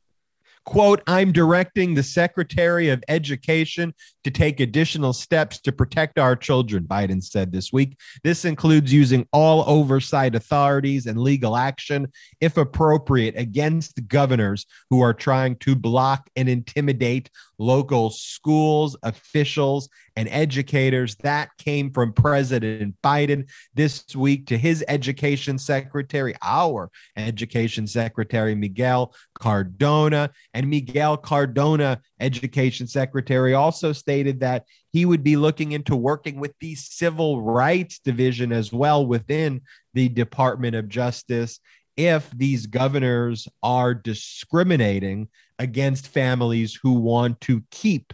[0.66, 3.94] Quote i'm directing the secretary of education
[4.24, 7.96] to take additional steps to protect our children biden said this week.
[8.24, 12.08] This includes using all oversight authorities and legal action
[12.40, 20.28] if appropriate against governors who are trying to block and intimidate local schools officials and
[20.30, 28.54] educators that came from president biden this week to his education secretary our education secretary
[28.54, 30.30] miguel cardona.
[30.54, 36.54] And Miguel Cardona, education secretary, also stated that he would be looking into working with
[36.60, 39.62] the civil rights division as well within
[39.94, 41.60] the Department of Justice
[41.96, 45.28] if these governors are discriminating
[45.58, 48.12] against families who want to keep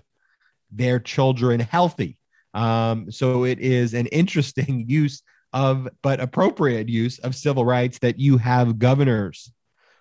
[0.71, 2.17] their children healthy.
[2.55, 5.23] Um, so it is an interesting use
[5.53, 9.53] of, but appropriate use of civil rights that you have governors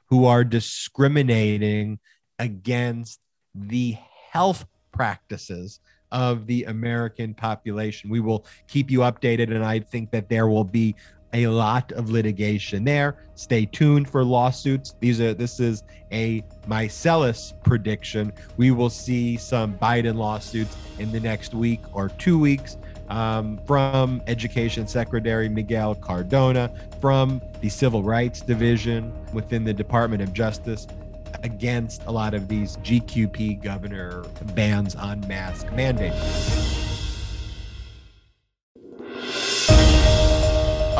[0.10, 2.00] who are discriminating
[2.40, 3.20] against
[3.54, 3.98] the
[4.32, 5.80] health practices
[6.12, 8.10] of the American population.
[8.10, 10.96] We will keep you updated, and I think that there will be
[11.34, 13.16] a lot of litigation there.
[13.36, 14.96] Stay tuned for lawsuits.
[15.00, 18.34] These are this is a Meiselas prediction.
[18.58, 22.78] We will see some Biden lawsuits in the next week or two weeks
[23.10, 30.34] um, from Education Secretary Miguel Cardona, from the Civil Rights Division within the Department of
[30.34, 30.88] Justice
[31.44, 34.24] against a lot of these GQP governor
[34.54, 36.81] bans on mask mandates.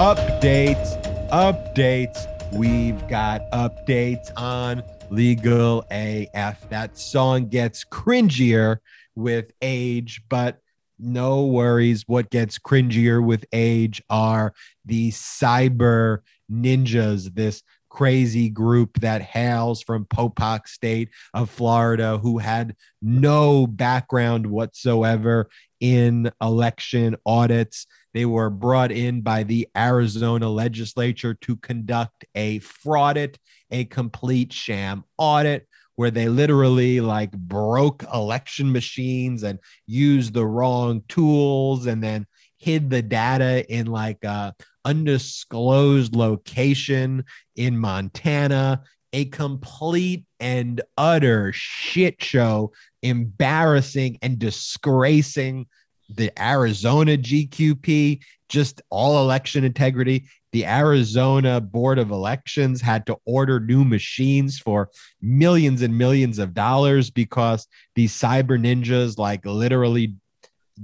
[0.02, 1.00] Updates,
[1.30, 2.26] updates.
[2.52, 4.82] We've got updates on
[5.12, 6.68] Legal AF.
[6.72, 8.80] That song gets cringier
[9.14, 10.60] with age, but
[10.98, 12.04] no worries.
[12.08, 16.22] What gets cringier with age are the cyber
[16.52, 24.48] ninjas, this crazy group that hails from Popok State of Florida who had no background
[24.48, 25.48] whatsoever
[25.80, 27.86] in election audits.
[28.14, 33.38] They were brought in by the Arizona legislature to conduct a fraudit,
[33.70, 41.04] a complete sham audit where they literally like broke election machines and used the wrong
[41.08, 42.26] tools and then
[42.58, 44.54] hid the data in like a,
[44.86, 47.24] undisclosed location
[47.56, 48.84] in Montana,
[49.14, 55.68] a complete and utter shit show, embarrassing and disgracing
[56.16, 60.26] the Arizona GQP, just all election integrity.
[60.52, 64.90] The Arizona Board of Elections had to order new machines for
[65.22, 70.16] millions and millions of dollars because these cyber ninjas, like, literally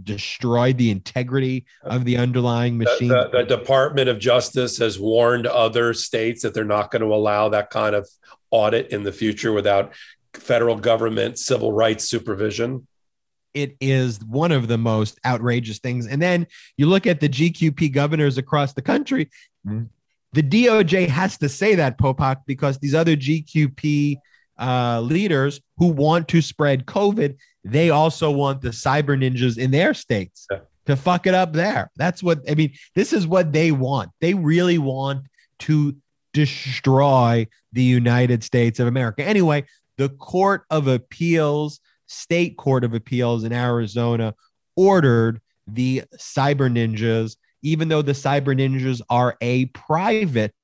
[0.04, 3.10] destroyed the integrity of the underlying machine.
[3.10, 7.14] The, the, the, Department of Justice has warned other states that they're not going to
[7.14, 8.08] allow that kind of
[8.52, 9.94] audit in the future without
[10.34, 12.88] federal government civil rights supervision.
[13.54, 16.08] It is one of the most outrageous things.
[16.08, 19.30] And then you look at the GQP governors across the country.
[20.34, 24.18] The DOJ has to say that, Popok, because these other GQP
[24.60, 29.94] uh, leaders who want to spread COVID, they also want the cyber ninjas in their
[29.94, 30.60] states yeah.
[30.86, 31.92] to fuck it up there.
[31.96, 32.74] That's what I mean.
[32.96, 34.12] This is what they want.
[34.22, 35.26] They really want
[35.60, 35.96] to
[36.34, 39.24] destroy the United States of America.
[39.24, 39.66] Anyway,
[39.98, 44.34] the Court of Appeals, State Court of Appeals in Arizona,
[44.76, 50.56] ordered the cyber ninjas, even though the cyber ninjas are a private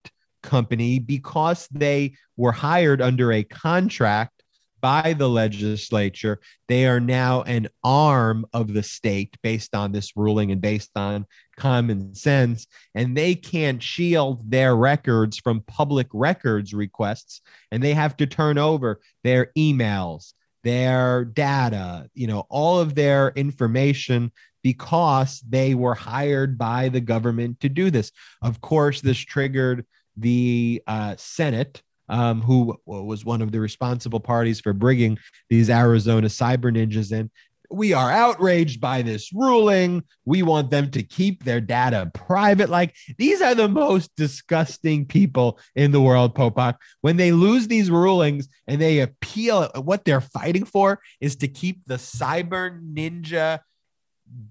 [0.41, 4.43] company, because they were hired under a contract
[4.83, 6.41] by the legislature.
[6.67, 11.25] They are now an arm of the state based on this ruling and based on
[11.55, 12.67] common sense.
[12.93, 17.39] And they can't shield their records from public records requests.
[17.71, 20.33] And they have to turn over their emails,
[20.63, 24.31] their data, you know, all of their information
[24.63, 28.11] because they were hired by the government to do this.
[28.41, 29.85] Of course, this triggered
[30.15, 35.17] the uh, Senate um, who was one of the responsible parties for bringing
[35.49, 37.31] these Arizona cyber ninjas in.
[37.73, 40.03] We are outraged by this ruling.
[40.25, 42.69] We want them to keep their data private.
[42.69, 46.75] Like these are the most disgusting people in the world, Popok.
[47.01, 51.81] When they lose these rulings and they appeal, what they're fighting for is to keep
[51.87, 53.61] the cyber ninja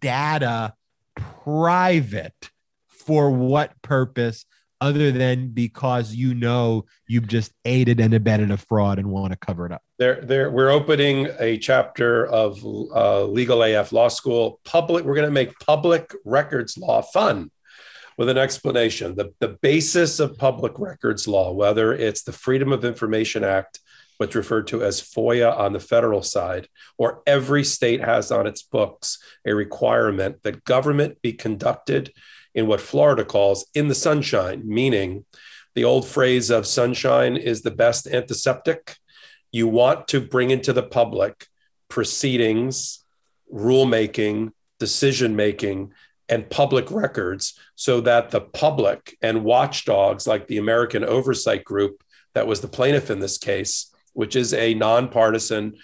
[0.00, 0.74] data
[1.14, 2.50] private.
[2.88, 4.44] For what purpose?
[4.82, 9.38] Other than because you know you've just aided and abetted a fraud and want to
[9.38, 9.80] cover it up?
[9.98, 10.50] There, there.
[10.50, 14.58] We're opening a chapter of uh, Legal AF Law School.
[14.64, 15.04] Public.
[15.04, 17.52] We're going to make public records law fun
[18.18, 19.14] with an explanation.
[19.14, 23.78] The, the basis of public records law, whether it's the Freedom of Information Act,
[24.16, 26.66] what's referred to as FOIA on the federal side,
[26.98, 32.12] or every state has on its books a requirement that government be conducted
[32.54, 35.24] in what Florida calls in the sunshine, meaning
[35.74, 38.96] the old phrase of sunshine is the best antiseptic.
[39.50, 41.46] You want to bring into the public
[41.88, 43.04] proceedings,
[43.52, 45.92] rulemaking, decision making,
[46.28, 52.02] and public records so that the public and watchdogs like the American Oversight Group,
[52.34, 55.74] that was the plaintiff in this case, which is a nonpartisan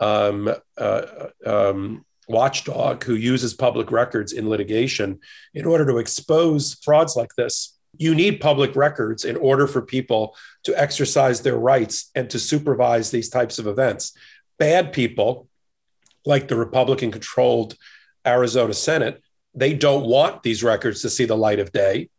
[0.00, 1.02] um, uh,
[1.44, 5.20] um, watchdog who uses public records in litigation
[5.54, 7.76] in order to expose frauds like this.
[7.96, 13.10] You need public records in order for people to exercise their rights and to supervise
[13.10, 14.12] these types of events.
[14.58, 15.48] Bad people,
[16.24, 17.76] like the Republican controlled
[18.26, 19.22] Arizona Senate,
[19.54, 22.10] they don't want these records to see the light of day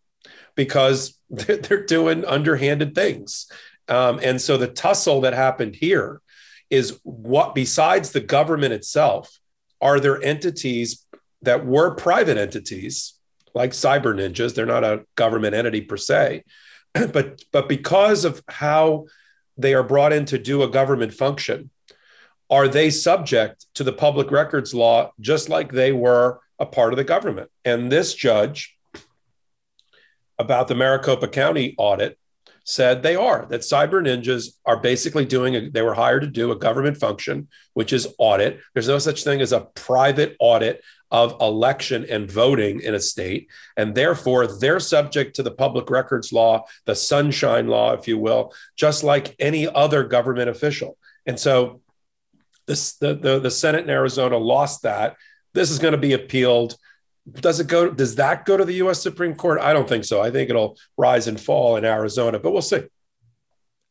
[0.55, 3.49] because they're, doing underhanded things.
[3.87, 6.21] Um, and so the tussle that happened here
[6.69, 9.38] is what, besides the government itself,
[9.81, 11.05] are there entities
[11.41, 13.13] that were private entities
[13.53, 14.55] like cyber ninjas?
[14.55, 16.43] They're not a government entity per se
[16.93, 19.05] but but because of how
[19.57, 21.69] they are brought in to do a government function
[22.49, 26.97] are they subject to the public records law just like they were a part of
[26.97, 27.49] the government?
[27.63, 28.75] And this judge
[30.39, 32.17] about the maricopa county audit
[32.69, 36.51] said they are that cyber ninjas are basically doing a, they were hired to do
[36.51, 38.59] a government function which is audit.
[38.73, 43.49] There's no such thing as a private audit of election and voting in a state.
[43.75, 48.53] And therefore they're subject to the public records law the sunshine law if you will
[48.75, 50.95] just like any other government official.
[51.25, 51.81] And so
[52.67, 55.15] this the, the, the senate in arizona lost that.
[55.55, 56.77] This is going to be appealed
[57.35, 57.89] does it go?
[57.89, 59.01] Does that go to the U.S.
[59.01, 59.59] Supreme Court?
[59.59, 60.21] I don't think so.
[60.21, 62.83] I think it'll rise and fall in Arizona, but we'll see.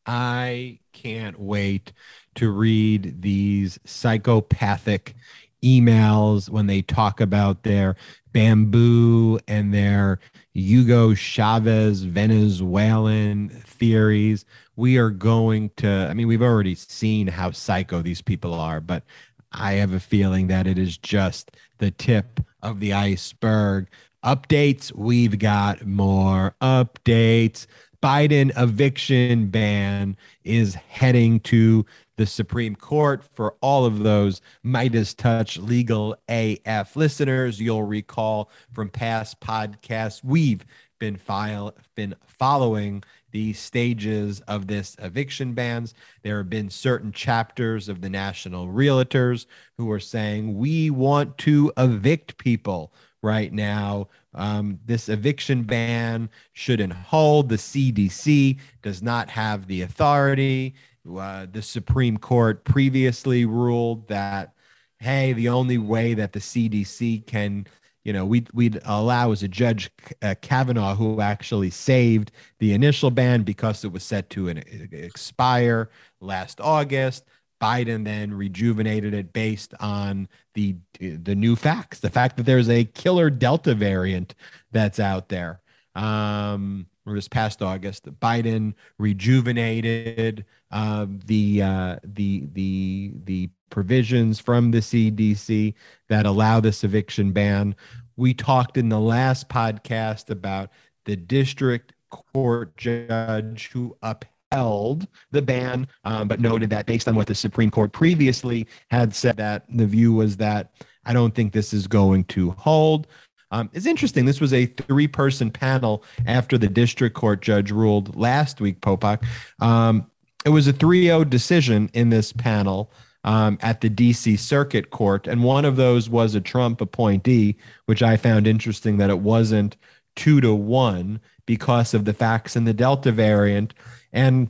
[0.05, 1.93] I can't wait
[2.35, 5.15] to read these psychopathic
[5.63, 7.95] emails when they talk about their
[8.31, 10.19] bamboo and their
[10.53, 14.45] Hugo Chavez Venezuelan theories.
[14.75, 19.03] We are going to, I mean, we've already seen how psycho these people are, but
[19.51, 23.87] I have a feeling that it is just the tip of the iceberg.
[24.23, 27.65] Updates, we've got more updates.
[28.01, 33.23] Biden eviction ban is heading to the Supreme Court.
[33.23, 40.65] For all of those MeidasTouch legal AF listeners, you'll recall from past podcasts, we've
[40.99, 45.93] been file been following the stages of this eviction bans.
[46.23, 49.45] There have been certain chapters of the National Realtors
[49.77, 54.07] who are saying we want to evict people right now.
[54.33, 57.49] Um, this eviction ban shouldn't hold.
[57.49, 60.75] The CDC does not have the authority.
[61.09, 64.53] Uh, the Supreme Court previously ruled that,
[64.99, 67.65] hey, the only way that the CDC can
[68.09, 69.91] you know, we'd, we'd allow as a judge
[70.23, 75.91] uh, Kavanaugh, who actually saved the initial ban because it was set to an, expire
[76.19, 77.25] last August.
[77.61, 82.83] Biden then rejuvenated it based on the the new facts, the fact that there's a
[82.83, 84.33] killer Delta variant
[84.71, 85.61] that's out there.
[85.93, 94.79] Um, this past August, Biden rejuvenated uh, the uh, the the the provisions from the
[94.79, 95.73] CDC
[96.07, 97.75] that allow this eviction ban.
[98.17, 100.71] We talked in the last podcast about
[101.05, 107.27] the district court judge who upheld the ban, um, but noted that based on what
[107.27, 110.71] the Supreme Court previously had said, that the view was that
[111.05, 113.07] I don't think this is going to hold.
[113.51, 114.25] Um, it's interesting.
[114.25, 119.23] This was a three person panel after the district court judge ruled last week, Popok.
[119.59, 120.09] Um,
[120.45, 122.91] it was a 3 0 decision in this panel
[123.23, 125.27] um, at the DC Circuit Court.
[125.27, 129.75] And one of those was a Trump appointee, which I found interesting that it wasn't
[130.15, 133.73] two to one because of the facts in the Delta variant.
[134.13, 134.49] And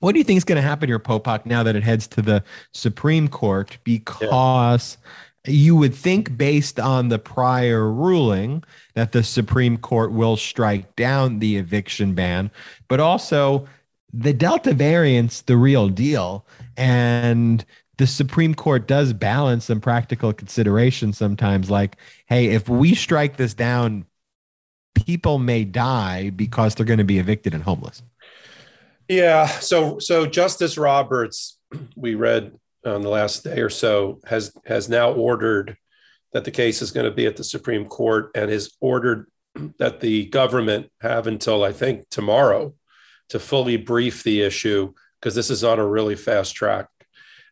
[0.00, 2.22] what do you think is going to happen here, Popok, now that it heads to
[2.22, 3.78] the Supreme Court?
[3.82, 5.08] Because yeah.
[5.48, 11.38] You would think, based on the prior ruling, that the Supreme Court will strike down
[11.38, 12.50] the eviction ban,
[12.88, 13.66] but also
[14.12, 16.46] the Delta variant's the real deal.
[16.76, 17.64] And
[17.96, 21.96] the Supreme Court does balance some practical considerations sometimes, like,
[22.26, 24.06] hey, if we strike this down,
[24.94, 28.02] people may die because they're going to be evicted and homeless.
[29.08, 29.46] Yeah.
[29.46, 31.58] So so Justice Roberts,
[31.96, 32.52] we read
[32.88, 35.76] on the last day or so, has has now ordered
[36.32, 39.30] that the case is going to be at the Supreme Court and has ordered
[39.78, 42.74] that the government have until I think tomorrow
[43.30, 46.88] to fully brief the issue because this is on a really fast track.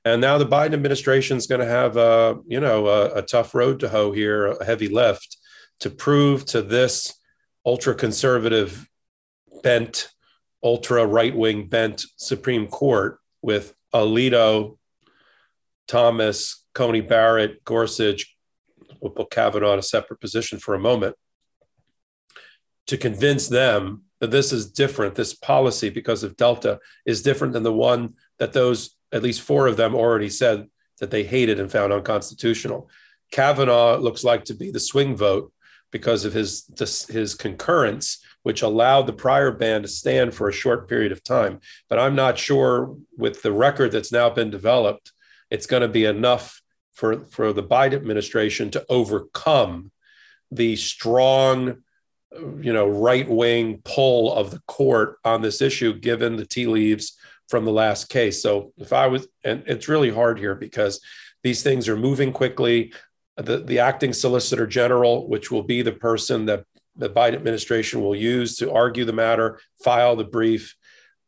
[0.05, 3.55] And now the Biden administration is going to have a, you know, a, a tough
[3.55, 5.37] road to hoe here, a heavy lift
[5.81, 7.19] to prove to this
[7.65, 8.89] ultra conservative
[9.63, 10.09] bent,
[10.63, 14.79] ultra right wing bent Supreme Court with Alito,
[15.87, 18.37] Thomas, Coney Barrett, Gorsuch,
[19.01, 21.17] we'll put Kavanaugh in a separate position for a moment,
[22.87, 25.15] to convince them that this is different.
[25.15, 29.67] This policy, because of Delta, is different than the one that those, at least four
[29.67, 30.69] of them, already said
[31.01, 32.89] that they hated and found unconstitutional.
[33.31, 35.53] Kavanaugh looks like to be the swing vote
[35.91, 36.65] because of his
[37.09, 41.61] his concurrence, which allowed the prior ban to stand for a short period of time.
[41.89, 45.13] But I'm not sure with the record that's now been developed,
[45.51, 49.91] it's going to be enough for for the Biden administration to overcome
[50.51, 51.83] the strong
[52.61, 57.17] you know right wing pull of the court on this issue given the tea leaves
[57.49, 58.43] from the last case.
[58.43, 61.01] So if i was and it's really hard here because
[61.43, 62.93] these things are moving quickly.
[63.39, 66.65] The, the acting solicitor general which will be the person that
[66.97, 70.75] the biden administration will use to argue the matter file the brief.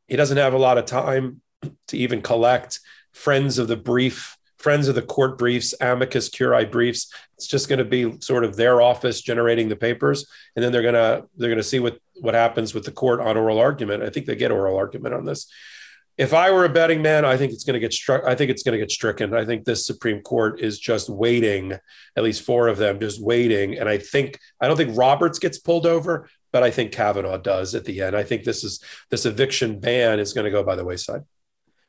[0.06, 1.42] He doesn't have a lot of time
[1.88, 2.80] to even collect
[3.12, 7.12] friends of the brief friends of the court briefs, amicus curiae briefs.
[7.36, 10.82] It's just going to be sort of their office generating the papers, and then they're
[10.82, 14.02] gonna they're gonna see what what happens with the court on oral argument.
[14.02, 15.50] I think they get oral argument on this.
[16.16, 18.24] If I were a betting man, I think it's going to get struck.
[18.24, 19.32] I think it's going to get stricken.
[19.34, 21.78] I think this Supreme Court is just waiting,
[22.16, 23.78] at least four of them, just waiting.
[23.78, 27.76] And I think I don't think Roberts gets pulled over, but I think Kavanaugh does
[27.76, 28.16] at the end.
[28.16, 31.22] I think this is this eviction ban is going to go by the wayside.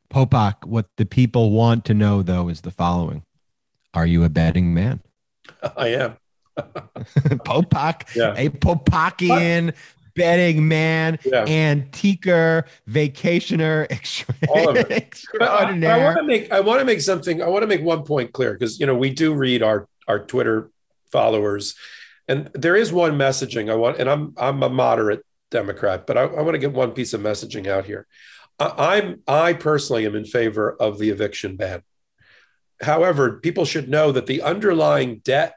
[0.09, 3.23] Popok, what the people want to know though is the following:
[3.93, 5.01] Are you a betting man?
[5.77, 6.17] I am.
[6.57, 8.33] Popok, yeah.
[8.35, 9.73] a Popokian
[10.15, 11.45] betting man, yeah.
[11.45, 13.87] antiquer, vacationer,
[14.49, 14.91] All of it.
[14.91, 15.91] extraordinaire.
[15.91, 17.41] I, I want to make I want to make something.
[17.41, 20.19] I want to make one point clear because you know we do read our our
[20.19, 20.69] Twitter
[21.11, 21.75] followers,
[22.27, 26.23] and there is one messaging I want, and I'm I'm a moderate Democrat, but I,
[26.23, 28.05] I want to get one piece of messaging out here.
[28.59, 31.83] I'm I personally am in favor of the eviction ban.
[32.81, 35.55] however, people should know that the underlying debt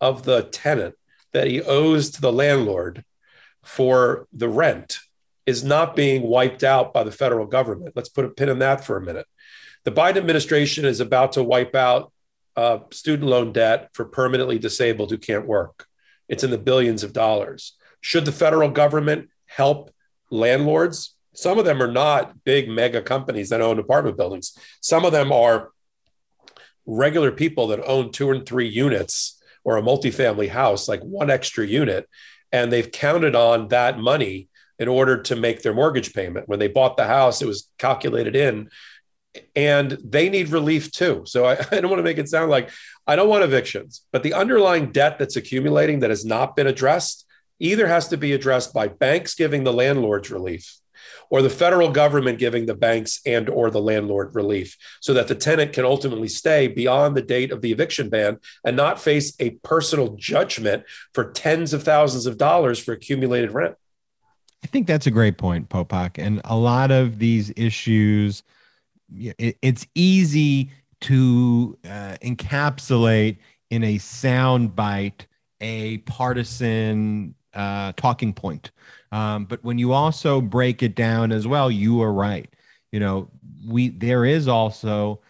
[0.00, 0.94] of the tenant
[1.32, 3.04] that he owes to the landlord
[3.64, 4.98] for the rent
[5.46, 7.94] is not being wiped out by the federal government.
[7.94, 9.26] Let's put a pin in that for a minute.
[9.84, 12.12] The Biden administration is about to wipe out
[12.56, 15.86] uh, student loan debt for permanently disabled who can't work.
[16.28, 17.76] It's in the billions of dollars.
[18.00, 19.90] Should the federal government help
[20.30, 21.13] landlords?
[21.34, 24.56] Some of them are not big mega companies that own apartment buildings.
[24.80, 25.70] Some of them are
[26.86, 31.66] regular people that own two and three units or a multifamily house, like one extra
[31.66, 32.08] unit,
[32.52, 36.48] and they've counted on that money in order to make their mortgage payment.
[36.48, 38.68] When they bought the house, it was calculated in,
[39.56, 41.22] and they need relief too.
[41.26, 42.70] So I, I don't want to make it sound like
[43.06, 47.26] I don't want evictions, but the underlying debt that's accumulating that has not been addressed
[47.58, 50.76] either has to be addressed by banks giving the landlords relief
[51.30, 55.34] or the federal government giving the banks and or the landlord relief so that the
[55.34, 59.50] tenant can ultimately stay beyond the date of the eviction ban and not face a
[59.62, 63.74] personal judgment for tens of thousands of dollars for accumulated rent.
[64.62, 66.12] I think that's a great point, Popok.
[66.16, 68.42] And a lot of these issues,
[69.14, 70.70] it's easy
[71.02, 73.36] to uh, encapsulate
[73.70, 75.26] in a soundbite
[75.60, 78.70] a partisan uh, talking point.
[79.12, 82.48] Um, but when you also break it down as well, you are right.
[82.92, 83.30] You know,
[83.66, 85.20] we there is also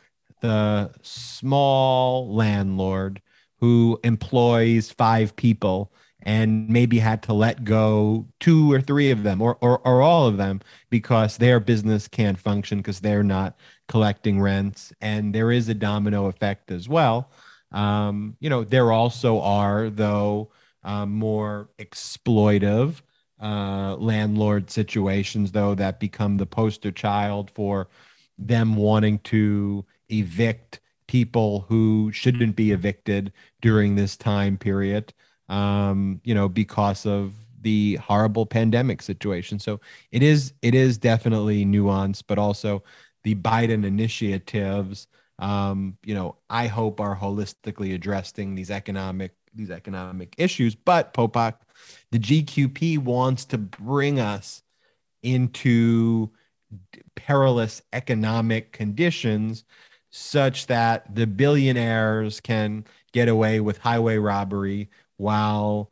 [0.40, 3.20] the small landlord
[3.60, 5.92] who employs five people
[6.24, 10.26] and maybe had to let go two or three of them or, or, or all
[10.26, 10.60] of them
[10.90, 13.56] because their business can't function because they're not
[13.88, 14.92] collecting rents.
[15.00, 17.30] And there is a domino effect as well.
[17.72, 20.50] Um, you know, there also are, though,
[20.84, 23.00] um, more exploitive
[23.42, 27.88] uh, landlord situations, though, that become the poster child for
[28.38, 35.12] them wanting to evict people who shouldn't be evicted during this time period,
[35.48, 39.58] um, you know, because of the horrible pandemic situation.
[39.58, 39.80] So
[40.12, 42.82] it is it is definitely nuanced, but also
[43.24, 45.08] the Biden initiatives,
[45.38, 50.74] um, you know, I hope are holistically addressing these economic these economic issues.
[50.74, 51.54] But Popok,
[52.10, 54.62] the GQP wants to bring us
[55.22, 56.30] into
[57.14, 59.64] perilous economic conditions
[60.10, 65.90] such that the billionaires can get away with highway robbery while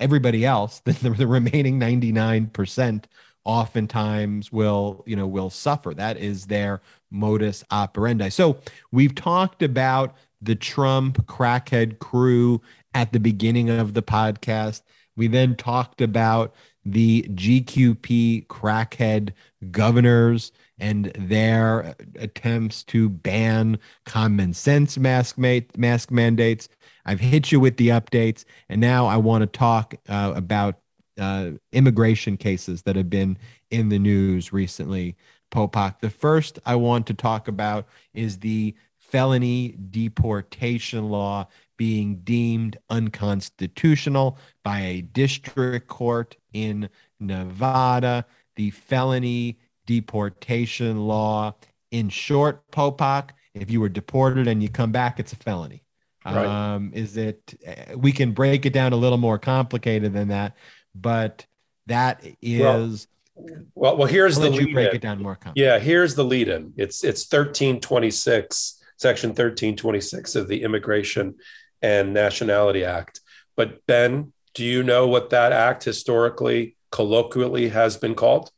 [0.00, 3.04] everybody else the, the remaining 99%
[3.44, 6.80] oftentimes will you know will suffer that is their
[7.10, 8.56] modus operandi so
[8.92, 12.60] we've talked about the Trump crackhead crew
[12.94, 14.82] at the beginning of the podcast.
[15.16, 19.32] We then talked about the GQP crackhead
[19.70, 26.68] governors and their attempts to ban common sense mask mask mandates.
[27.04, 30.78] I've hit you with the updates, and now I want to talk uh, about
[31.18, 33.38] uh, immigration cases that have been
[33.70, 35.16] in the news recently.
[35.52, 36.00] Popok.
[36.00, 38.74] The first I want to talk about is the
[39.12, 41.46] felony deportation law
[41.76, 46.88] being deemed unconstitutional by a district court in
[47.20, 48.24] Nevada.
[48.56, 51.54] The felony deportation law,
[51.90, 55.84] in short, Popok, if you were deported and you come back, it's a felony.
[56.24, 56.46] Right.
[56.46, 57.54] Um, is it?
[57.96, 60.56] We can break it down a little more complicated than that,
[60.94, 61.44] but
[61.86, 63.08] that is.
[63.34, 64.72] Well, well, well here's I'll the lead.
[64.72, 64.96] break in.
[64.96, 65.38] it down more.
[65.54, 66.72] Yeah, here's the lead in.
[66.76, 71.34] It's it's thirteen twenty six Section 1326 of the Immigration
[71.82, 73.20] and Nationality Act.
[73.56, 78.50] But Ben, do you know what that act historically, colloquially has been called,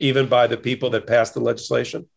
[0.00, 2.08] even by the people that passed the legislation?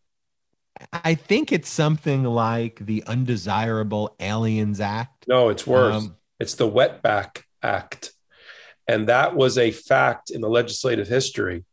[0.92, 5.26] I think it's something like the Undesirable Aliens Act.
[5.28, 5.94] No, it's worse.
[5.94, 8.12] Um, it's the Wetback Act.
[8.88, 11.64] And that was a fact in the legislative history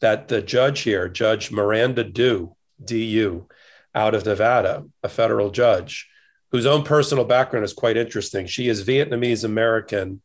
[0.00, 3.46] that the judge here, Judge Miranda Du, DU,
[3.94, 6.08] out of Nevada, a federal judge,
[6.50, 8.46] whose own personal background is quite interesting.
[8.46, 10.22] She is Vietnamese American.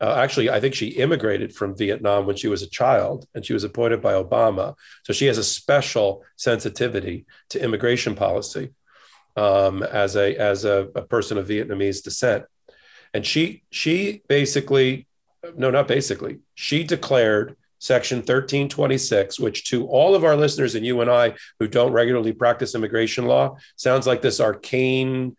[0.00, 3.54] Uh, actually, I think she immigrated from Vietnam when she was a child and she
[3.54, 4.74] was appointed by Obama.
[5.04, 8.74] So she has a special sensitivity to immigration policy
[9.36, 12.44] um, as, a, as a, a person of Vietnamese descent.
[13.14, 15.06] And she, she basically,
[15.56, 21.00] no, not basically, she declared Section 1326, which to all of our listeners and you
[21.00, 25.36] and I who don't regularly practice immigration law sounds like this arcane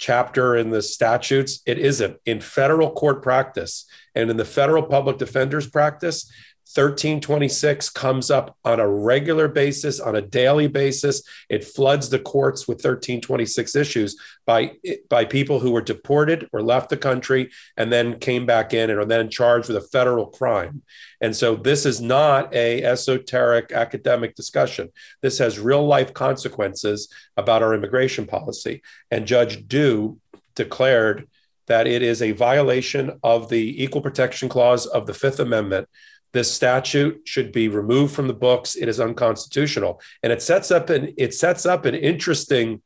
[0.00, 1.60] chapter in the statutes.
[1.66, 2.16] It isn't.
[2.24, 3.84] In federal court practice
[4.14, 6.32] and in the federal public defender's practice,
[6.72, 11.22] 1326 comes up on a regular basis, on a daily basis.
[11.48, 14.16] It floods the courts with 1326 issues
[14.46, 14.76] by,
[15.08, 19.00] by people who were deported or left the country and then came back in and
[19.00, 20.82] are then charged with a federal crime.
[21.20, 24.90] And so this is not a esoteric academic discussion.
[25.22, 28.82] This has real life consequences about our immigration policy.
[29.10, 30.20] And Judge Du
[30.54, 31.28] declared
[31.66, 35.88] that it is a violation of the Equal Protection Clause of the Fifth Amendment
[36.32, 38.76] this statute should be removed from the books.
[38.76, 42.82] It is unconstitutional, and it sets up an it sets up an interesting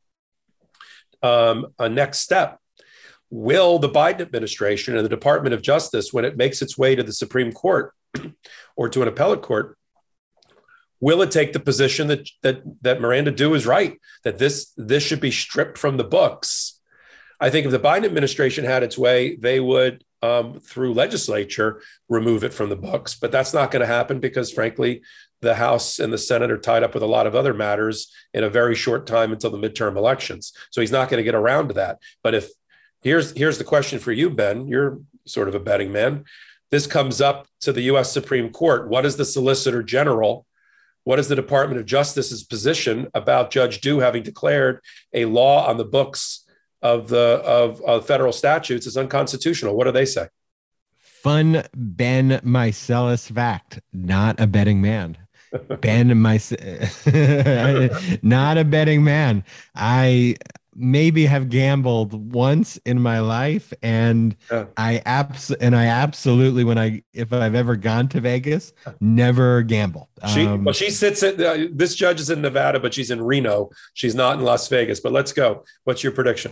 [1.21, 2.59] um, a next step.
[3.29, 7.03] Will the Biden administration and the Department of Justice, when it makes its way to
[7.03, 7.93] the Supreme Court
[8.75, 9.77] or to an appellate court,
[10.99, 15.03] will it take the position that that that Miranda Du is right that this this
[15.03, 16.79] should be stripped from the books?
[17.39, 22.43] I think if the Biden administration had its way, they would um, through legislature remove
[22.43, 23.15] it from the books.
[23.15, 25.01] But that's not going to happen because, frankly,
[25.41, 28.43] the House and the Senate are tied up with a lot of other matters in
[28.43, 30.53] a very short time until the midterm elections.
[30.71, 31.99] So he's not going to get around to that.
[32.23, 32.49] But if
[33.03, 36.25] here's here's the question for you, Ben, you're sort of a betting man.
[36.71, 38.11] This comes up to the U.S.
[38.11, 38.89] Supreme Court.
[38.89, 40.45] What is the Solicitor General?
[41.03, 44.81] What is the Department of Justice's position about Judge Du having declared
[45.13, 46.44] a law on the books
[46.85, 49.75] of the of, of federal statutes is unconstitutional.
[49.75, 50.27] What do they say?
[50.97, 55.17] Fun Ben Meiselas fact, not a betting man.
[55.81, 56.35] ben my
[58.21, 59.43] not a betting man.
[59.73, 60.35] I
[60.77, 64.65] maybe have gambled once in my life and yeah.
[64.75, 70.09] i abs and i absolutely when i if i've ever gone to vegas never gamble
[70.33, 73.21] she um, well she sits at uh, this judge is in nevada but she's in
[73.23, 76.51] reno she's not in las vegas but let's go what's your prediction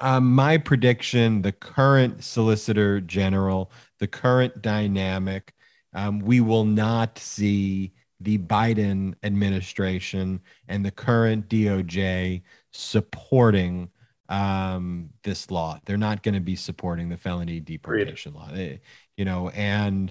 [0.00, 5.54] um, my prediction the current solicitor general the current dynamic
[5.94, 12.42] um, we will not see the biden administration and the current doj
[12.72, 13.90] supporting
[14.32, 15.78] um, this law.
[15.84, 18.48] They're not going to be supporting the felony deportation law.
[18.50, 18.80] They,
[19.16, 20.10] you know, and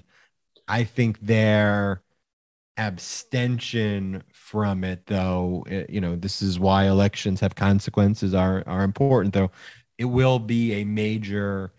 [0.68, 2.02] I think their
[2.76, 4.22] abstention
[4.52, 9.32] from it, though, it, you know, this is why elections have consequences are are important.
[9.32, 9.50] Though
[9.96, 11.72] it will be a major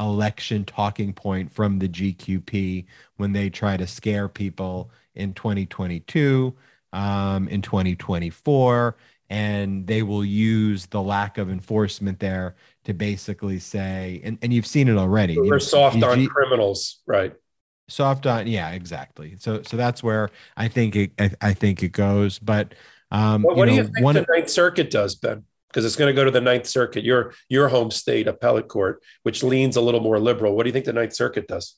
[0.00, 2.86] election talking point from the GQP
[3.18, 6.54] when they try to scare people in 2022,
[6.94, 8.96] um, in 2024
[9.28, 14.66] and they will use the lack of enforcement there to basically say, and, and you've
[14.66, 15.34] seen it already.
[15.34, 17.34] So they're soft on G- criminals, right?
[17.88, 19.36] Soft on, yeah, exactly.
[19.38, 22.38] So, so that's where I think it, I, I think it goes.
[22.38, 22.74] But
[23.10, 25.44] um, well, what you know, do you think one, the Ninth Circuit does, Ben?
[25.68, 29.02] Because it's going to go to the Ninth Circuit, your your home state appellate court,
[29.22, 30.54] which leans a little more liberal.
[30.54, 31.76] What do you think the Ninth Circuit does?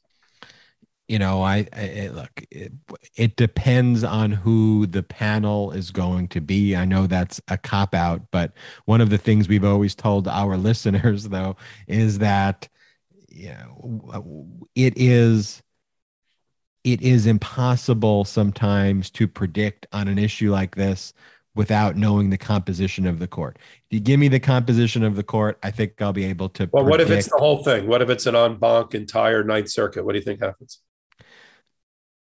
[1.11, 2.73] you know, I, I look, it,
[3.17, 6.77] it, depends on who the panel is going to be.
[6.77, 8.53] I know that's a cop out, but
[8.85, 11.57] one of the things we've always told our listeners, though,
[11.89, 12.69] is that
[13.29, 14.47] you know,
[14.77, 15.63] it is
[16.85, 21.13] it is impossible sometimes to predict on an issue like this
[21.55, 23.59] without knowing the composition of the court.
[23.59, 26.69] If you give me the composition of the court, I think I'll be able to.
[26.73, 26.91] Well, predict.
[26.91, 27.87] what if it's the whole thing?
[27.87, 30.05] What if it's an en banc entire Ninth Circuit?
[30.05, 30.81] What do you think happens?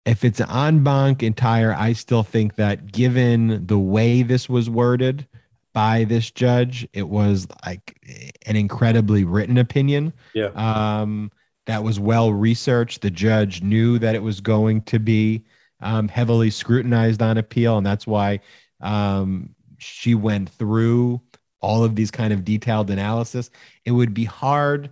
[0.05, 4.69] if it's an en banc entire, I still think that given the way this was
[4.69, 5.27] worded
[5.73, 7.99] by this judge, it was like
[8.45, 10.13] an incredibly written opinion.
[10.33, 10.49] Yeah.
[10.55, 11.31] Um,
[11.65, 13.01] that was well researched.
[13.01, 15.45] The judge knew that it was going to be
[15.81, 18.39] um, heavily scrutinized on appeal, and that's why
[18.81, 21.21] um, she went through
[21.61, 23.49] all of these kind of detailed analysis.
[23.85, 24.91] It would be hard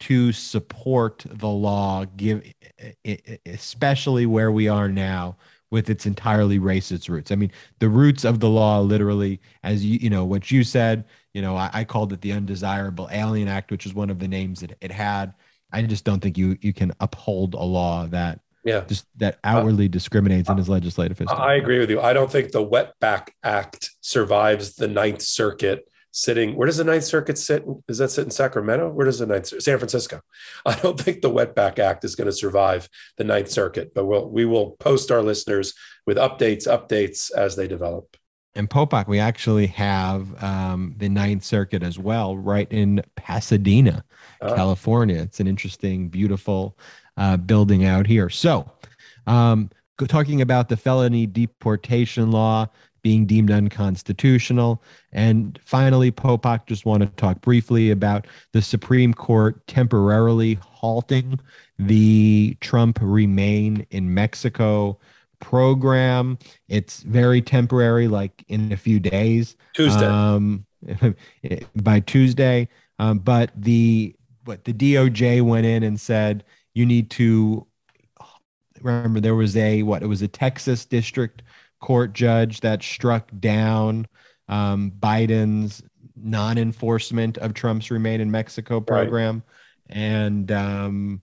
[0.00, 2.42] to support the law give
[3.46, 5.36] especially where we are now
[5.70, 7.50] with its entirely racist roots i mean
[7.80, 11.04] the roots of the law literally as you you know what you said
[11.34, 14.28] you know i, I called it the undesirable alien act which is one of the
[14.28, 15.34] names that it had
[15.72, 19.86] i just don't think you you can uphold a law that yeah just that outwardly
[19.86, 23.28] uh, discriminates in its legislative history i agree with you i don't think the wetback
[23.42, 25.88] act survives the ninth circuit
[26.18, 26.56] sitting.
[26.56, 27.64] Where does the Ninth Circuit sit?
[27.86, 28.90] Does that sit in Sacramento?
[28.90, 30.20] Where does the Ninth San Francisco?
[30.66, 34.28] I don't think the Wetback Act is going to survive the Ninth Circuit, but we'll
[34.28, 35.74] we will post our listeners
[36.06, 38.16] with updates, updates as they develop.
[38.54, 44.04] And Popok, we actually have um, the Ninth Circuit as well, right in Pasadena,
[44.40, 45.20] uh, California.
[45.20, 46.76] It's an interesting, beautiful
[47.16, 48.28] uh, building out here.
[48.28, 48.70] So,
[49.26, 49.70] um,
[50.08, 52.68] talking about the felony deportation law,
[53.02, 54.82] being deemed unconstitutional.
[55.12, 61.38] And finally, Popok just want to talk briefly about the Supreme Court temporarily halting
[61.78, 64.98] the Trump Remain in Mexico
[65.40, 66.38] program.
[66.68, 69.56] It's very temporary, like in a few days.
[69.74, 70.06] Tuesday.
[70.06, 70.66] Um,
[71.76, 72.68] by Tuesday.
[72.98, 76.44] Um, but the but the DOJ went in and said
[76.74, 77.66] you need to
[78.80, 81.42] remember there was a what it was a Texas district
[81.80, 84.06] court judge that struck down
[84.48, 85.82] um, Biden's
[86.16, 89.42] non-enforcement of Trump's Remain in Mexico program,
[89.88, 89.96] right.
[89.96, 91.22] and um,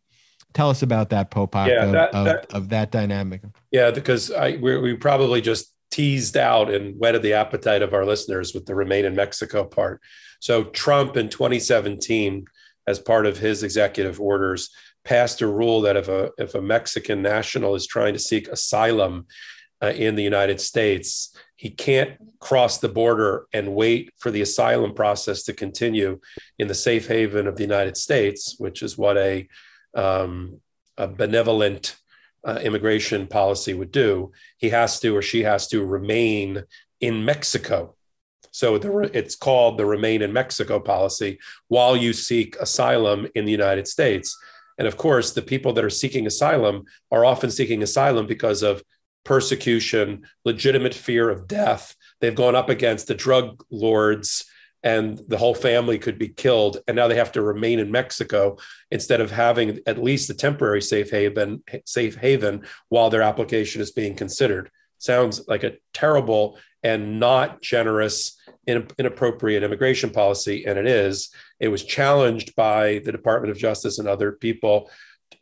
[0.55, 3.41] tell us about that, Popok, yeah, of, that, of, that, of, that, dynamic.
[3.71, 8.05] Yeah, because I we, we probably just teased out and whetted the appetite of our
[8.05, 10.01] listeners with the Remain in Mexico part.
[10.39, 12.45] So Trump in 2017,
[12.87, 14.71] as part of his executive orders,
[15.03, 19.27] passed a rule that if a if a Mexican national is trying to seek asylum
[19.83, 24.93] uh, in the United States, he can't cross the border and wait for the asylum
[24.93, 26.19] process to continue
[26.59, 29.47] in the safe haven of the United States, which is what a,
[29.95, 30.61] um,
[30.97, 31.95] a benevolent
[32.43, 34.31] uh, immigration policy would do.
[34.57, 36.63] He has to or she has to remain
[37.01, 37.95] in Mexico.
[38.51, 43.85] So it's called the Remain in Mexico policy while you seek asylum in the United
[43.85, 44.37] States.
[44.77, 48.81] And of course, the people that are seeking asylum are often seeking asylum because of
[49.25, 51.95] persecution, legitimate fear of death.
[52.21, 54.45] They've gone up against the drug lords
[54.85, 56.77] and the whole family could be killed.
[56.87, 58.57] And now they have to remain in Mexico
[58.91, 63.91] instead of having at least a temporary safe haven, safe haven while their application is
[63.91, 64.69] being considered.
[64.99, 70.65] Sounds like a terrible and not generous, inappropriate immigration policy.
[70.65, 71.31] And it is.
[71.59, 74.91] It was challenged by the Department of Justice and other people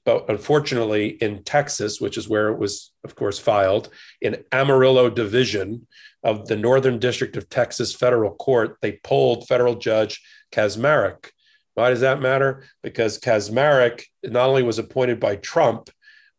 [0.05, 3.89] but unfortunately in Texas, which is where it was, of course, filed,
[4.21, 5.87] in Amarillo Division
[6.23, 11.29] of the Northern District of Texas Federal Court, they pulled federal judge Kacsmaryk.
[11.75, 12.65] Why does that matter?
[12.81, 15.89] Because Kacsmaryk not only was appointed by Trump,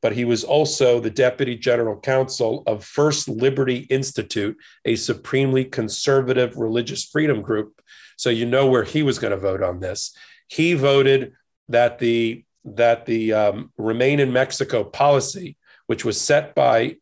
[0.00, 6.56] but he was also the deputy general counsel of First Liberty Institute, a supremely conservative
[6.56, 7.80] religious freedom group.
[8.18, 10.14] So you know where he was going to vote on this.
[10.46, 11.32] He voted
[11.70, 16.97] that the that the um, remain in Mexico policy, which was set by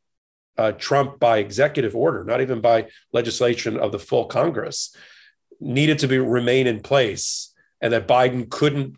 [0.58, 4.94] uh, Trump by executive order, not even by legislation of the full Congress,
[5.60, 8.96] needed to be remain in place, and that Biden couldn't,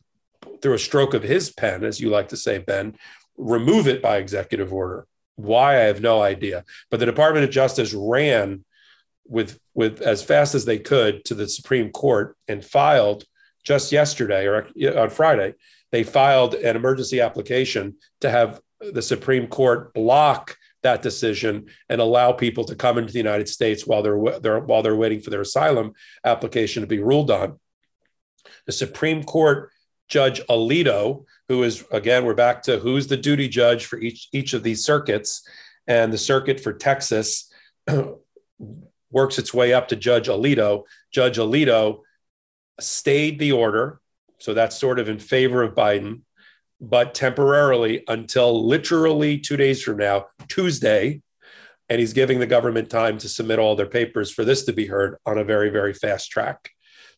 [0.62, 2.96] through a stroke of his pen, as you like to say, Ben,
[3.36, 5.06] remove it by executive order.
[5.36, 6.64] Why I have no idea.
[6.90, 8.64] But the Department of Justice ran
[9.26, 13.24] with with as fast as they could to the Supreme Court and filed
[13.64, 15.54] just yesterday or on Friday
[15.94, 22.32] they filed an emergency application to have the Supreme Court block that decision and allow
[22.32, 25.42] people to come into the United States while they're, they're while they're waiting for their
[25.42, 25.92] asylum
[26.24, 27.60] application to be ruled on.
[28.66, 29.70] The Supreme Court
[30.08, 34.52] Judge Alito, who is again, we're back to who's the duty judge for each each
[34.52, 35.46] of these circuits,
[35.86, 37.52] and the circuit for Texas
[39.12, 40.86] works its way up to Judge Alito.
[41.12, 42.00] Judge Alito
[42.80, 44.00] stayed the order
[44.44, 46.20] so that's sort of in favor of Biden,
[46.78, 51.22] but temporarily until literally two days from now, Tuesday.
[51.88, 54.86] And he's giving the government time to submit all their papers for this to be
[54.86, 56.68] heard on a very, very fast track.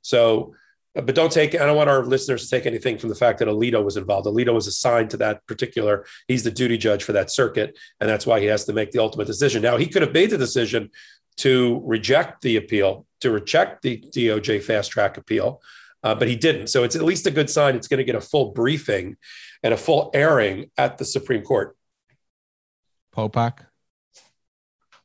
[0.03, 0.55] So,
[0.97, 3.41] uh, but don't take, I don't want our listeners to take anything from the fact
[3.41, 4.29] that Alito was involved.
[4.29, 7.77] Alito was assigned to that particular, he's the duty judge for that circuit.
[7.99, 9.63] And that's why he has to make the ultimate decision.
[9.63, 10.91] Now, he could have made the decision
[11.39, 15.61] to reject the appeal, to reject the DOJ fast track appeal
[16.07, 16.69] uh, but he didn't.
[16.69, 19.17] So it's at least a good sign it's going to get a full briefing
[19.65, 21.77] and a full airing at the Supreme Court.
[23.13, 23.59] Popok,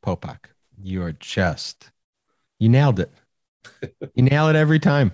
[0.05, 0.37] Popok,
[0.79, 1.89] you're just,
[2.59, 3.11] you nailed it.
[4.13, 5.11] you nail it every time,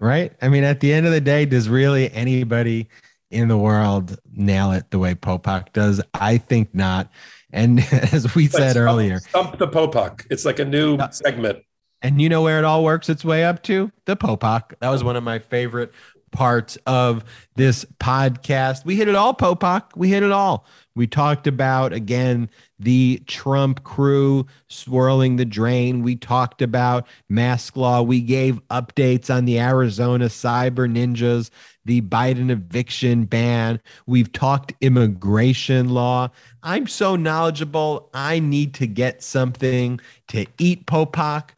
[0.00, 0.32] right?
[0.40, 2.88] I mean, at the end of the day, does really anybody
[3.30, 6.00] in the world nail it the way Popok does?
[6.14, 7.10] I think not.
[7.52, 10.26] And as we said stump, earlier, stump the Popok.
[10.30, 11.58] It's like a new uh, segment.
[12.02, 13.90] And you know where it all works its way up to?
[14.06, 14.74] The Popok.
[14.80, 15.92] That was one of my favorite
[16.32, 17.24] parts of
[17.54, 18.84] this podcast.
[18.84, 19.90] We hit it all, Popok.
[19.94, 20.66] We hit it all.
[20.94, 26.02] We talked about, again, the Trump crew swirling the drain.
[26.02, 28.02] We talked about mask law.
[28.02, 31.50] We gave updates on the Arizona cyber ninjas,
[31.84, 33.80] the Biden eviction ban.
[34.06, 36.30] We've talked immigration law.
[36.62, 38.10] I'm so knowledgeable.
[38.12, 41.50] I need to get something to eat, Popok.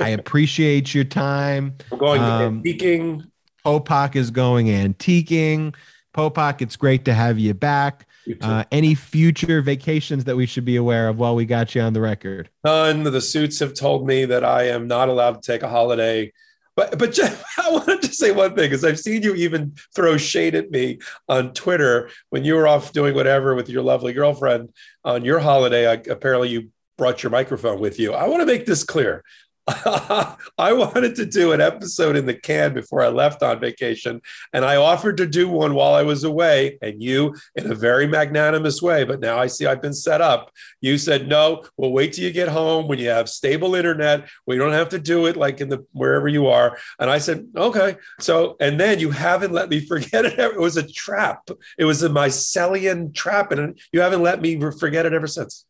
[0.00, 1.76] I appreciate your time.
[1.90, 3.30] We're going um, antiquing.
[3.64, 5.74] Popok is going antiquing.
[6.14, 8.06] Popok, it's great to have you back.
[8.40, 11.92] Uh, any future vacations that we should be aware of while we got you on
[11.92, 12.50] the record?
[12.64, 13.04] None.
[13.04, 16.32] The suits have told me that I am not allowed to take a holiday.
[16.74, 20.16] But but Jeff, I wanted to say one thing because I've seen you even throw
[20.16, 20.98] shade at me
[21.28, 24.70] on Twitter when you were off doing whatever with your lovely girlfriend
[25.04, 25.88] on your holiday.
[25.88, 28.12] I, apparently, you brought your microphone with you.
[28.12, 29.22] I want to make this clear.
[29.68, 34.22] I wanted to do an episode in the can before I left on vacation,
[34.52, 36.78] and I offered to do one while I was away.
[36.82, 40.52] And you, in a very magnanimous way, but now I see I've been set up.
[40.80, 41.64] You said no.
[41.76, 44.28] We'll wait till you get home when you have stable internet.
[44.46, 46.78] We don't have to do it like in the wherever you are.
[47.00, 47.96] And I said okay.
[48.20, 50.38] So and then you haven't let me forget it.
[50.38, 51.50] It was a trap.
[51.76, 55.64] It was a mycelian trap, and you haven't let me forget it ever since.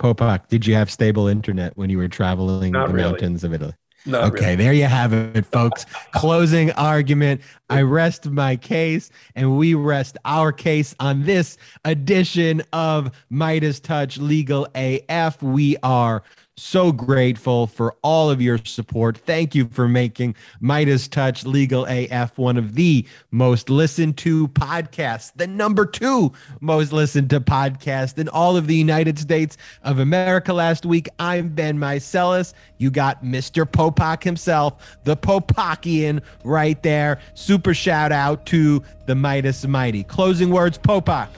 [0.00, 3.10] Popok, did you have stable internet when you were traveling Not the really.
[3.10, 3.74] mountains of Italy?
[4.06, 4.56] Not okay, really.
[4.56, 5.84] there you have it, folks.
[6.12, 7.42] Closing argument.
[7.68, 14.66] I rest my case, and we rest our case on this edition of MeidasTouch Legal
[14.74, 15.42] AF.
[15.42, 16.22] We are
[16.60, 19.16] so grateful for all of your support.
[19.18, 25.46] Thank you for making MeidasTouch Legal AF one of the most listened to podcasts, the
[25.46, 30.84] number two most listened to podcast in all of the United States of America last
[30.84, 31.08] week.
[31.18, 32.52] I'm Ben Meiselas.
[32.78, 33.64] You got Mr.
[33.64, 37.20] Popok himself, the Popokian right there.
[37.34, 40.04] Super shout out to the Meidas Mighty.
[40.04, 41.28] Closing words, Popok.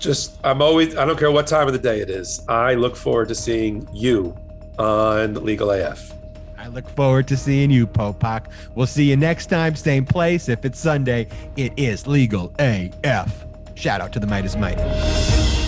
[0.00, 2.42] Just I'm always I don't care what time of the day it is.
[2.48, 4.36] I look forward to seeing you
[4.78, 6.14] on Legal AF.
[6.58, 8.46] I look forward to seeing you, Popok.
[8.74, 10.48] We'll see you next time, same place.
[10.48, 13.46] If it's Sunday, it is legal AF.
[13.74, 15.59] Shout out to the Meidas Mighty.